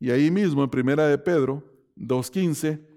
[0.00, 1.62] Y ahí mismo en Primera de Pedro
[1.96, 2.87] 2.15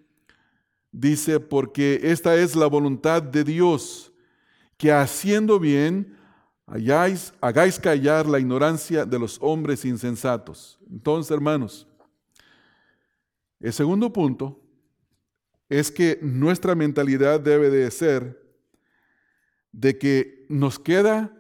[0.91, 4.11] dice, porque esta es la voluntad de Dios,
[4.77, 6.17] que haciendo bien
[6.65, 10.79] hagáis, hagáis callar la ignorancia de los hombres insensatos.
[10.89, 11.87] Entonces, hermanos,
[13.59, 14.59] el segundo punto
[15.69, 18.41] es que nuestra mentalidad debe de ser
[19.71, 21.37] de que nos queda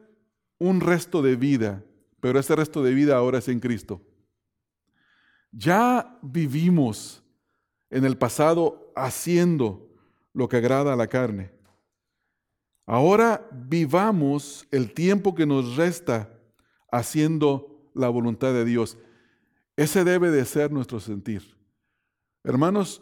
[0.57, 1.83] un resto de vida,
[2.19, 4.01] pero ese resto de vida ahora es en Cristo.
[5.51, 7.23] Ya vivimos
[7.89, 9.89] en el pasado haciendo
[10.33, 11.51] lo que agrada a la carne.
[12.85, 16.29] Ahora vivamos el tiempo que nos resta
[16.91, 18.97] haciendo la voluntad de Dios.
[19.75, 21.57] Ese debe de ser nuestro sentir.
[22.43, 23.01] Hermanos,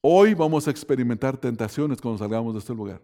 [0.00, 3.00] hoy vamos a experimentar tentaciones cuando salgamos de este lugar.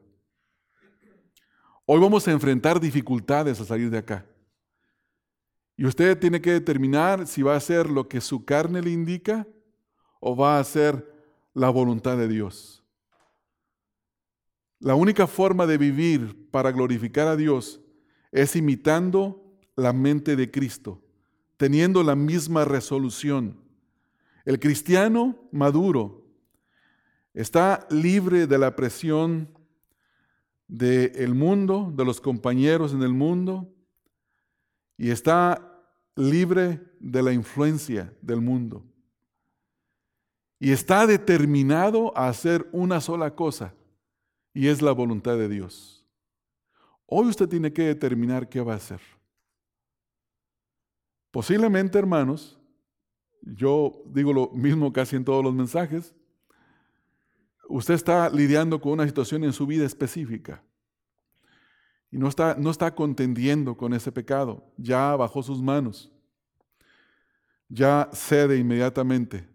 [1.86, 4.26] Hoy vamos a enfrentar dificultades a salir de acá.
[5.76, 9.46] Y usted tiene que determinar si va a hacer lo que su carne le indica
[10.20, 11.11] o va a hacer
[11.54, 12.82] la voluntad de Dios.
[14.78, 17.80] La única forma de vivir para glorificar a Dios
[18.32, 19.42] es imitando
[19.76, 21.00] la mente de Cristo,
[21.56, 23.60] teniendo la misma resolución.
[24.44, 26.26] El cristiano maduro
[27.32, 29.48] está libre de la presión
[30.66, 33.72] del mundo, de los compañeros en el mundo,
[34.96, 35.80] y está
[36.16, 38.84] libre de la influencia del mundo.
[40.62, 43.74] Y está determinado a hacer una sola cosa,
[44.54, 46.06] y es la voluntad de Dios.
[47.04, 49.00] Hoy usted tiene que determinar qué va a hacer.
[51.32, 52.60] Posiblemente, hermanos,
[53.40, 56.14] yo digo lo mismo casi en todos los mensajes,
[57.68, 60.62] usted está lidiando con una situación en su vida específica
[62.08, 66.12] y no está, no está contendiendo con ese pecado, ya bajó sus manos,
[67.68, 69.50] ya cede inmediatamente.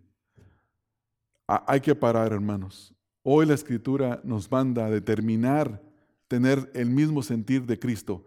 [1.47, 2.93] Hay que parar, hermanos.
[3.23, 5.81] Hoy la escritura nos manda a determinar
[6.27, 8.25] tener el mismo sentir de Cristo.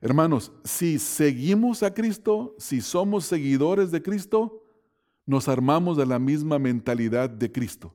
[0.00, 4.62] Hermanos, si seguimos a Cristo, si somos seguidores de Cristo,
[5.26, 7.94] nos armamos de la misma mentalidad de Cristo.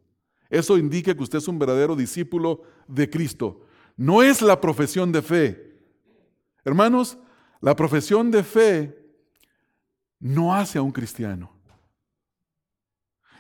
[0.49, 3.61] Eso indica que usted es un verdadero discípulo de Cristo.
[3.95, 5.79] No es la profesión de fe.
[6.63, 7.17] Hermanos,
[7.61, 9.13] la profesión de fe
[10.19, 11.51] no hace a un cristiano.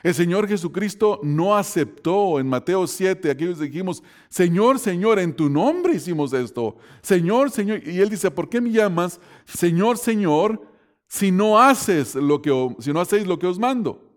[0.01, 5.95] El Señor Jesucristo no aceptó en Mateo 7, aquellos dijimos, Señor, Señor, en tu nombre
[5.95, 6.77] hicimos esto.
[7.01, 7.85] Señor, Señor.
[7.85, 10.65] Y Él dice, ¿por qué me llamas Señor, Señor,
[11.07, 14.09] si no haces lo que, si no hacéis lo que os mando?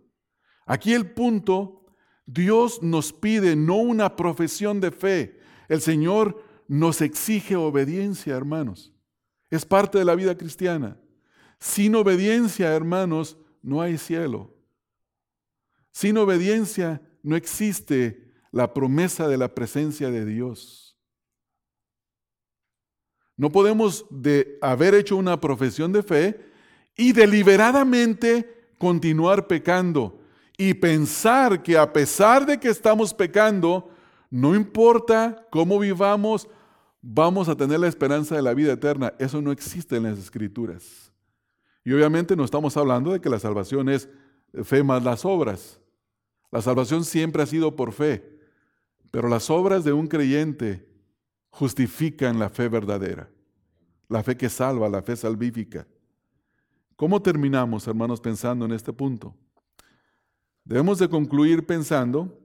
[0.67, 1.85] Aquí el punto,
[2.27, 5.41] Dios nos pide no una profesión de fe.
[5.69, 8.93] El Señor nos exige obediencia, hermanos.
[9.51, 10.97] Es parte de la vida cristiana.
[11.59, 14.62] Sin obediencia, hermanos, no hay cielo.
[15.93, 20.99] Sin obediencia no existe la promesa de la presencia de Dios.
[23.37, 26.41] No podemos de haber hecho una profesión de fe
[26.97, 30.21] y deliberadamente continuar pecando
[30.59, 33.91] y pensar que a pesar de que estamos pecando,
[34.31, 36.49] no importa cómo vivamos,
[37.01, 39.13] vamos a tener la esperanza de la vida eterna.
[39.19, 41.13] Eso no existe en las escrituras.
[41.85, 44.09] Y obviamente no estamos hablando de que la salvación es
[44.63, 45.82] fe más las obras.
[46.53, 48.39] La salvación siempre ha sido por fe,
[49.11, 50.87] pero las obras de un creyente
[51.51, 53.31] justifican la fe verdadera,
[54.09, 55.87] la fe que salva, la fe salvífica.
[56.95, 59.35] ¿Cómo terminamos, hermanos, pensando en este punto?
[60.63, 62.39] Debemos de concluir pensando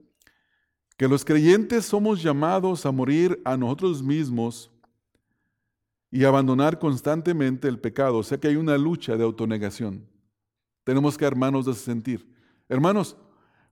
[0.96, 4.70] que los creyentes somos llamados a morir a nosotros mismos
[6.10, 8.16] y abandonar constantemente el pecado.
[8.16, 10.04] O sea que hay una lucha de autonegación.
[10.82, 12.34] Tenemos que hermanos de sentir.
[12.68, 13.16] Hermanos,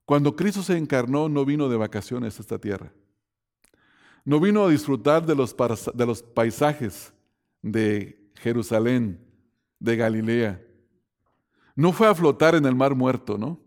[0.06, 2.92] cuando Cristo se encarnó, no vino de vacaciones a esta tierra.
[4.24, 5.54] No vino a disfrutar de los,
[5.94, 7.12] de los paisajes
[7.60, 9.20] de Jerusalén,
[9.80, 10.62] de Galilea.
[11.74, 13.60] No fue a flotar en el mar muerto, ¿no?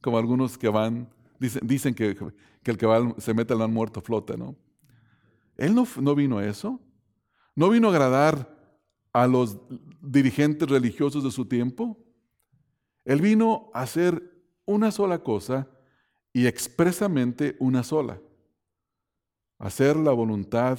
[0.00, 1.08] Como algunos que van,
[1.38, 2.16] dicen, dicen que,
[2.64, 4.56] el que va, se mete al mar muerto flota, ¿no?
[5.58, 6.80] Él no, no vino a eso.
[7.54, 8.56] No vino a agradar
[9.12, 9.58] a los
[10.00, 11.98] dirigentes religiosos de su tiempo.
[13.04, 14.37] Él vino a hacer
[14.68, 15.66] una sola cosa
[16.30, 18.20] y expresamente una sola.
[19.58, 20.78] Hacer la voluntad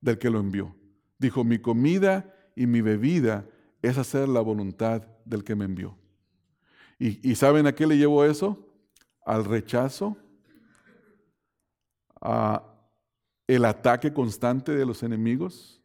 [0.00, 0.74] del que lo envió.
[1.18, 3.44] Dijo, mi comida y mi bebida
[3.82, 5.98] es hacer la voluntad del que me envió.
[6.96, 8.72] ¿Y, saben a qué le llevó eso?
[9.26, 10.16] Al rechazo,
[12.20, 12.62] a
[13.48, 15.82] el ataque constante de los enemigos,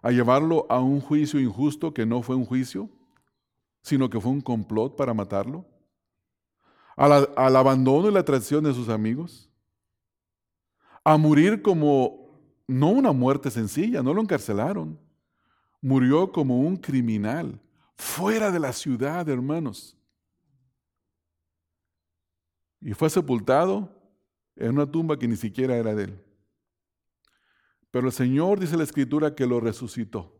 [0.00, 2.88] a llevarlo a un juicio injusto que no fue un juicio,
[3.82, 5.66] sino que fue un complot para matarlo,
[6.98, 9.48] al abandono y la traición de sus amigos,
[11.04, 12.28] a morir como
[12.66, 14.98] no una muerte sencilla, no lo encarcelaron,
[15.80, 17.60] murió como un criminal,
[17.96, 19.96] fuera de la ciudad, hermanos.
[22.80, 23.90] Y fue sepultado
[24.56, 26.24] en una tumba que ni siquiera era de él.
[27.90, 30.36] Pero el Señor dice la Escritura que lo resucitó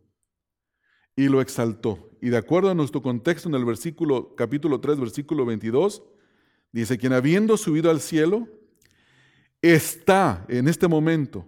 [1.17, 2.11] y lo exaltó.
[2.21, 6.03] Y de acuerdo a nuestro contexto en el versículo capítulo 3, versículo 22,
[6.73, 8.49] dice, quien habiendo subido al cielo,
[9.63, 11.47] está en este momento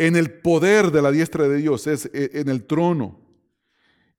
[0.00, 3.20] en el poder de la diestra de Dios, es eh, en el trono.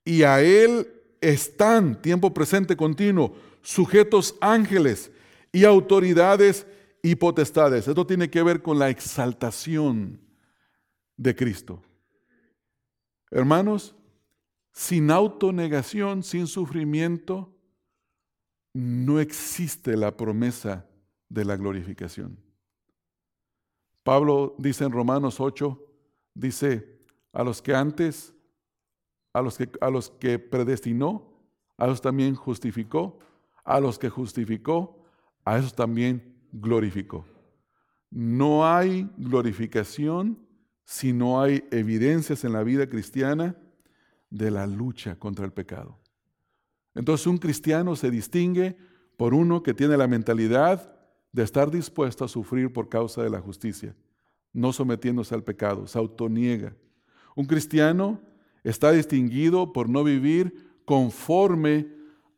[0.05, 0.87] Y a Él
[1.21, 5.09] están, tiempo presente continuo, sujetos ángeles
[5.51, 6.67] y autoridades
[7.01, 7.87] y potestades.
[7.87, 10.21] Esto tiene que ver con la exaltación
[11.17, 11.81] de Cristo.
[13.31, 13.95] Hermanos,
[14.71, 17.57] sin autonegación, sin sufrimiento,
[18.73, 20.85] no existe la promesa
[21.29, 22.37] de la glorificación.
[24.03, 25.79] Pablo dice en Romanos 8,
[26.33, 26.99] dice,
[27.33, 28.33] a los que antes,
[29.33, 31.31] a los que, a los que predestinó,
[31.77, 33.19] a los también justificó,
[33.63, 35.03] a los que justificó,
[35.45, 37.25] a esos también glorificó.
[38.09, 40.37] No hay glorificación
[40.83, 43.55] si no hay evidencias en la vida cristiana
[44.29, 46.00] de la lucha contra el pecado.
[46.95, 48.77] Entonces un cristiano se distingue
[49.17, 50.93] por uno que tiene la mentalidad
[51.31, 53.95] de estar dispuesto a sufrir por causa de la justicia,
[54.53, 56.75] no sometiéndose al pecado, se autoniega.
[57.35, 58.19] Un cristiano
[58.63, 61.87] está distinguido por no vivir conforme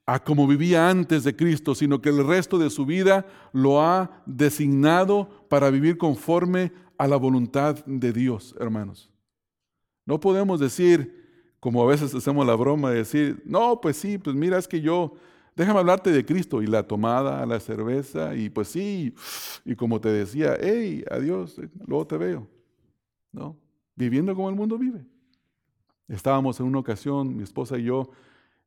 [0.06, 4.22] a como vivía antes de Cristo, sino que el resto de su vida lo ha
[4.26, 9.10] designado para vivir conforme a la voluntad de Dios, hermanos.
[10.06, 11.23] No podemos decir,
[11.64, 14.82] como a veces hacemos la broma de decir, no, pues sí, pues mira, es que
[14.82, 15.14] yo
[15.56, 19.16] déjame hablarte de Cristo y la tomada, la cerveza y pues sí,
[19.64, 21.56] y como te decía, hey, adiós,
[21.88, 22.50] luego te veo,
[23.32, 23.58] ¿no?
[23.96, 25.06] Viviendo como el mundo vive.
[26.10, 28.10] Estábamos en una ocasión, mi esposa y yo,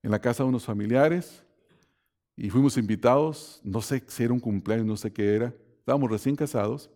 [0.02, 1.44] en la casa de unos familiares
[2.34, 6.34] y fuimos invitados, no sé si era un cumpleaños, no sé qué era, estábamos recién
[6.34, 6.88] casados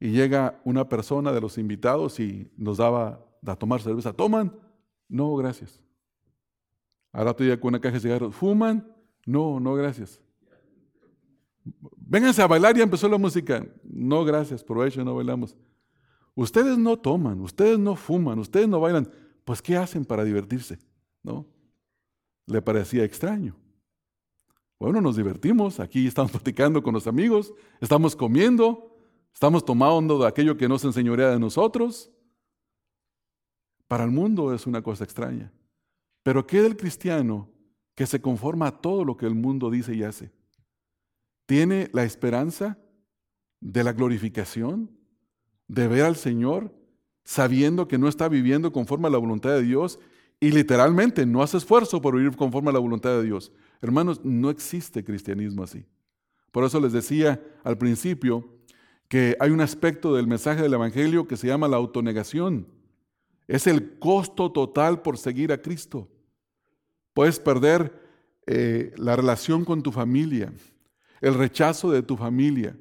[0.00, 4.52] y llega una persona de los invitados y nos daba a tomar cerveza, ¿toman?
[5.12, 5.78] No, gracias.
[7.12, 8.90] Ahora estoy con una caja de cigarros, ¿fuman?
[9.26, 10.18] No, no, gracias.
[11.96, 13.62] Vénganse a bailar, ya empezó la música.
[13.84, 15.54] No, gracias, provecho, no bailamos.
[16.34, 19.06] Ustedes no toman, ustedes no fuman, ustedes no bailan.
[19.44, 20.78] Pues, ¿qué hacen para divertirse?
[21.22, 21.46] ¿No?
[22.46, 23.54] Le parecía extraño.
[24.80, 27.52] Bueno, nos divertimos, aquí estamos platicando con los amigos,
[27.82, 28.96] estamos comiendo,
[29.34, 32.10] estamos tomando de aquello que nos enseñorea de nosotros.
[33.92, 35.52] Para el mundo es una cosa extraña.
[36.22, 37.50] Pero ¿qué del cristiano
[37.94, 40.32] que se conforma a todo lo que el mundo dice y hace.
[41.44, 42.78] Tiene la esperanza
[43.60, 44.90] de la glorificación,
[45.68, 46.74] de ver al Señor,
[47.22, 49.98] sabiendo que no está viviendo conforme a la voluntad de Dios
[50.40, 53.52] y literalmente no hace esfuerzo por vivir conforme a la voluntad de Dios.
[53.82, 55.84] Hermanos, no existe cristianismo así.
[56.50, 58.56] Por eso les decía al principio
[59.08, 62.80] que hay un aspecto del mensaje del Evangelio que se llama la autonegación.
[63.48, 66.08] Es el costo total por seguir a Cristo.
[67.14, 68.00] Puedes perder
[68.46, 70.52] eh, la relación con tu familia,
[71.20, 72.76] el rechazo de tu familia.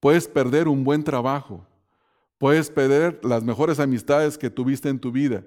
[0.00, 1.66] Puedes perder un buen trabajo.
[2.38, 5.44] Puedes perder las mejores amistades que tuviste en tu vida.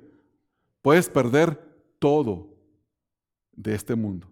[0.82, 1.60] Puedes perder
[2.00, 2.56] todo
[3.52, 4.28] de este mundo.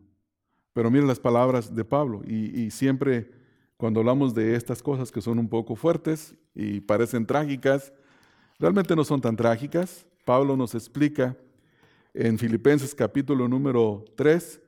[0.74, 3.32] Pero miren las palabras de Pablo y, y siempre
[3.78, 7.94] cuando hablamos de estas cosas que son un poco fuertes y parecen trágicas,
[8.58, 10.06] realmente no son tan trágicas.
[10.26, 11.38] Pablo nos explica
[12.12, 14.60] en Filipenses capítulo número 3,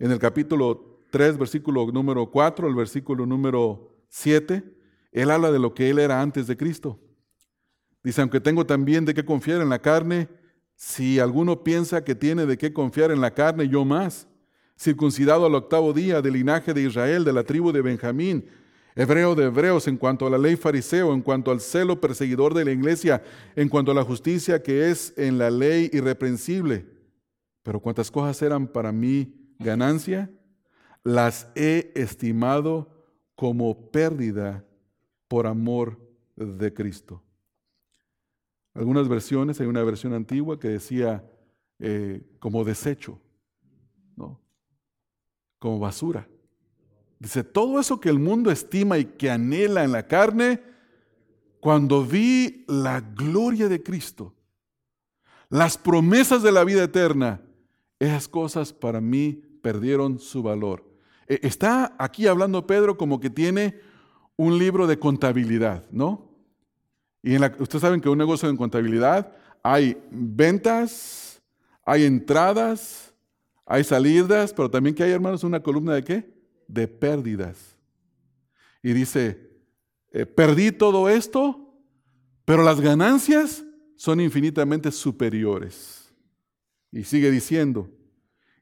[0.00, 4.64] en el capítulo 3, versículo número 4, el versículo número 7,
[5.12, 6.98] él habla de lo que él era antes de Cristo.
[8.02, 10.28] Dice, aunque tengo también de qué confiar en la carne,
[10.74, 14.26] si alguno piensa que tiene de qué confiar en la carne, yo más,
[14.76, 18.44] circuncidado al octavo día del linaje de Israel, de la tribu de Benjamín,
[18.94, 22.64] hebreo de hebreos, en cuanto a la ley fariseo, en cuanto al celo perseguidor de
[22.64, 23.22] la iglesia,
[23.56, 26.86] en cuanto a la justicia que es en la ley irreprensible.
[27.62, 30.30] Pero cuantas cosas eran para mí ganancia,
[31.04, 32.88] las he estimado
[33.34, 34.64] como pérdida
[35.28, 35.98] por amor
[36.36, 37.22] de Cristo.
[38.74, 41.24] Algunas versiones, hay una versión antigua que decía
[41.78, 43.20] eh, como desecho,
[44.16, 44.40] ¿no?
[45.58, 46.28] como basura.
[47.22, 50.60] Dice, todo eso que el mundo estima y que anhela en la carne,
[51.60, 54.34] cuando vi la gloria de Cristo,
[55.48, 57.40] las promesas de la vida eterna,
[58.00, 60.84] esas cosas para mí perdieron su valor.
[61.28, 63.78] E, está aquí hablando Pedro como que tiene
[64.34, 66.28] un libro de contabilidad, ¿no?
[67.22, 71.40] Y ustedes saben que un negocio en contabilidad hay ventas,
[71.84, 73.14] hay entradas,
[73.64, 76.31] hay salidas, pero también que hay, hermanos, una columna de qué?
[76.72, 77.76] De pérdidas.
[78.82, 79.50] Y dice,
[80.10, 81.74] eh, perdí todo esto,
[82.46, 83.62] pero las ganancias
[83.96, 86.12] son infinitamente superiores.
[86.90, 87.88] Y sigue diciendo,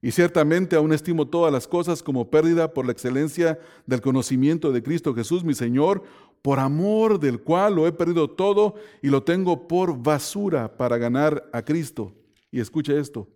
[0.03, 4.83] y ciertamente aún estimo todas las cosas como pérdida por la excelencia del conocimiento de
[4.83, 6.03] Cristo Jesús, mi Señor,
[6.43, 11.49] por amor del cual lo he perdido todo y lo tengo por basura para ganar
[11.53, 12.15] a Cristo.
[12.51, 13.29] Y escucha esto,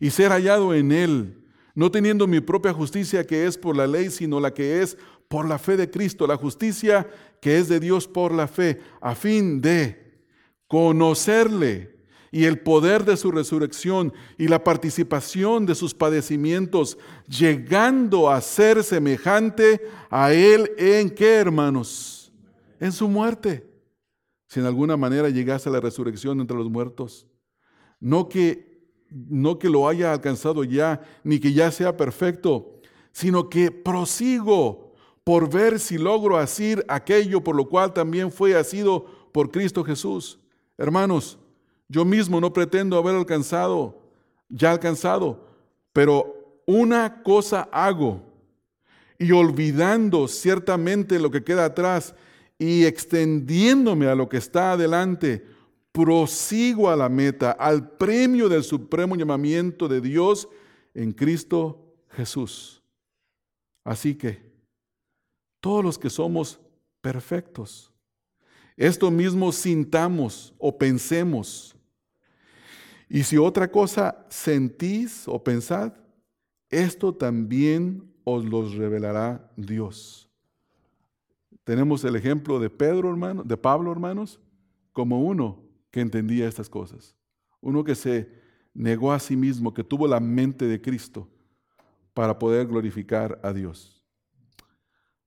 [0.00, 1.43] y ser hallado en Él,
[1.74, 4.96] no teniendo mi propia justicia que es por la ley, sino la que es
[5.28, 7.08] por la fe de Cristo, la justicia
[7.40, 10.22] que es de Dios por la fe, a fin de
[10.68, 11.94] conocerle
[12.34, 16.98] y el poder de su resurrección y la participación de sus padecimientos,
[17.28, 22.32] llegando a ser semejante a Él en qué, hermanos?
[22.80, 23.64] En su muerte.
[24.48, 27.26] Si en alguna manera llegase a la resurrección entre los muertos.
[28.00, 28.73] No que,
[29.14, 32.80] no que lo haya alcanzado ya, ni que ya sea perfecto,
[33.12, 34.92] sino que prosigo
[35.22, 40.38] por ver si logro asir aquello por lo cual también fue asido por Cristo Jesús.
[40.76, 41.38] Hermanos,
[41.88, 43.98] yo mismo no pretendo haber alcanzado,
[44.48, 45.46] ya alcanzado,
[45.92, 48.20] pero una cosa hago
[49.18, 52.14] y olvidando ciertamente lo que queda atrás
[52.58, 55.46] y extendiéndome a lo que está adelante,
[55.94, 60.48] prosigo a la meta, al premio del supremo llamamiento de Dios
[60.92, 62.82] en Cristo Jesús.
[63.84, 64.42] Así que
[65.60, 66.58] todos los que somos
[67.00, 67.92] perfectos,
[68.76, 71.76] esto mismo sintamos o pensemos
[73.08, 75.92] y si otra cosa sentís o pensad,
[76.70, 80.28] esto también os los revelará Dios.
[81.62, 84.40] Tenemos el ejemplo de Pedro, hermano, de Pablo, hermanos,
[84.92, 85.63] como uno
[85.94, 87.14] que entendía estas cosas.
[87.60, 88.28] Uno que se
[88.74, 91.30] negó a sí mismo, que tuvo la mente de Cristo
[92.12, 94.04] para poder glorificar a Dios.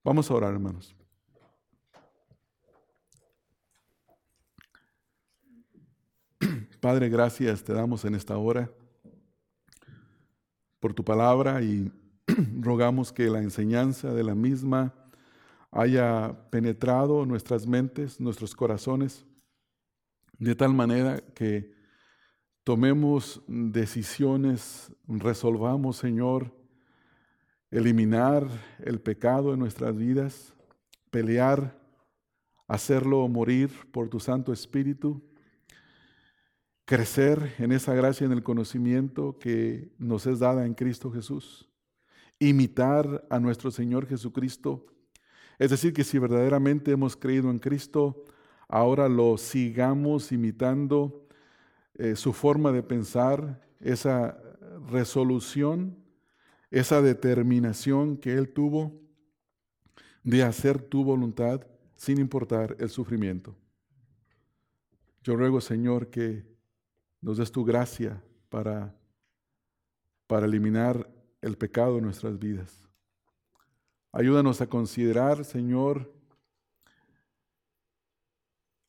[0.04, 0.94] Vamos a orar, hermanos.
[6.82, 8.70] Padre, gracias te damos en esta hora
[10.82, 11.90] por tu palabra y
[12.60, 14.94] rogamos que la enseñanza de la misma
[15.72, 19.26] haya penetrado nuestras mentes, nuestros corazones,
[20.38, 21.74] de tal manera que
[22.64, 26.54] tomemos decisiones, resolvamos, Señor,
[27.72, 28.48] eliminar
[28.80, 30.54] el pecado en nuestras vidas,
[31.10, 31.80] pelear,
[32.68, 35.24] hacerlo morir por tu Santo Espíritu
[36.88, 41.70] crecer en esa gracia, en el conocimiento que nos es dada en Cristo Jesús.
[42.40, 44.86] Imitar a nuestro Señor Jesucristo.
[45.60, 48.24] Es decir, que si verdaderamente hemos creído en Cristo,
[48.68, 51.28] ahora lo sigamos imitando
[51.96, 54.38] eh, su forma de pensar, esa
[54.90, 55.98] resolución,
[56.72, 59.00] esa determinación que Él tuvo
[60.24, 61.66] de hacer tu voluntad
[61.96, 63.56] sin importar el sufrimiento.
[65.24, 66.46] Yo ruego, Señor, que
[67.22, 68.96] nos des tu gracia para,
[70.28, 71.10] para eliminar
[71.42, 72.88] el pecado de nuestras vidas.
[74.12, 76.14] Ayúdanos a considerar, Señor,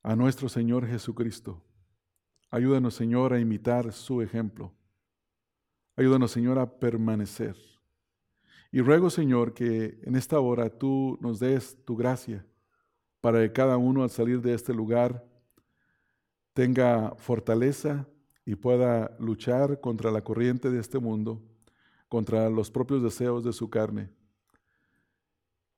[0.02, 1.62] a nuestro Señor Jesucristo.
[2.50, 4.72] Ayúdanos, Señor, a imitar su ejemplo.
[5.96, 7.56] Ayúdanos, Señor, a permanecer.
[8.70, 12.46] Y ruego, Señor, que en esta hora tú nos des tu gracia
[13.20, 15.26] para que cada uno al salir de este lugar
[16.54, 18.06] tenga fortaleza,
[18.48, 21.42] y pueda luchar contra la corriente de este mundo,
[22.08, 24.08] contra los propios deseos de su carne.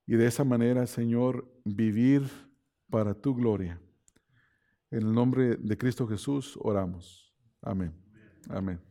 [0.06, 2.30] Y de esa manera, Señor, vivir
[2.88, 3.80] para tu gloria.
[4.91, 7.32] En el nombre de Cristo Jesús oramos.
[7.62, 7.95] Amén.
[8.49, 8.89] Amén.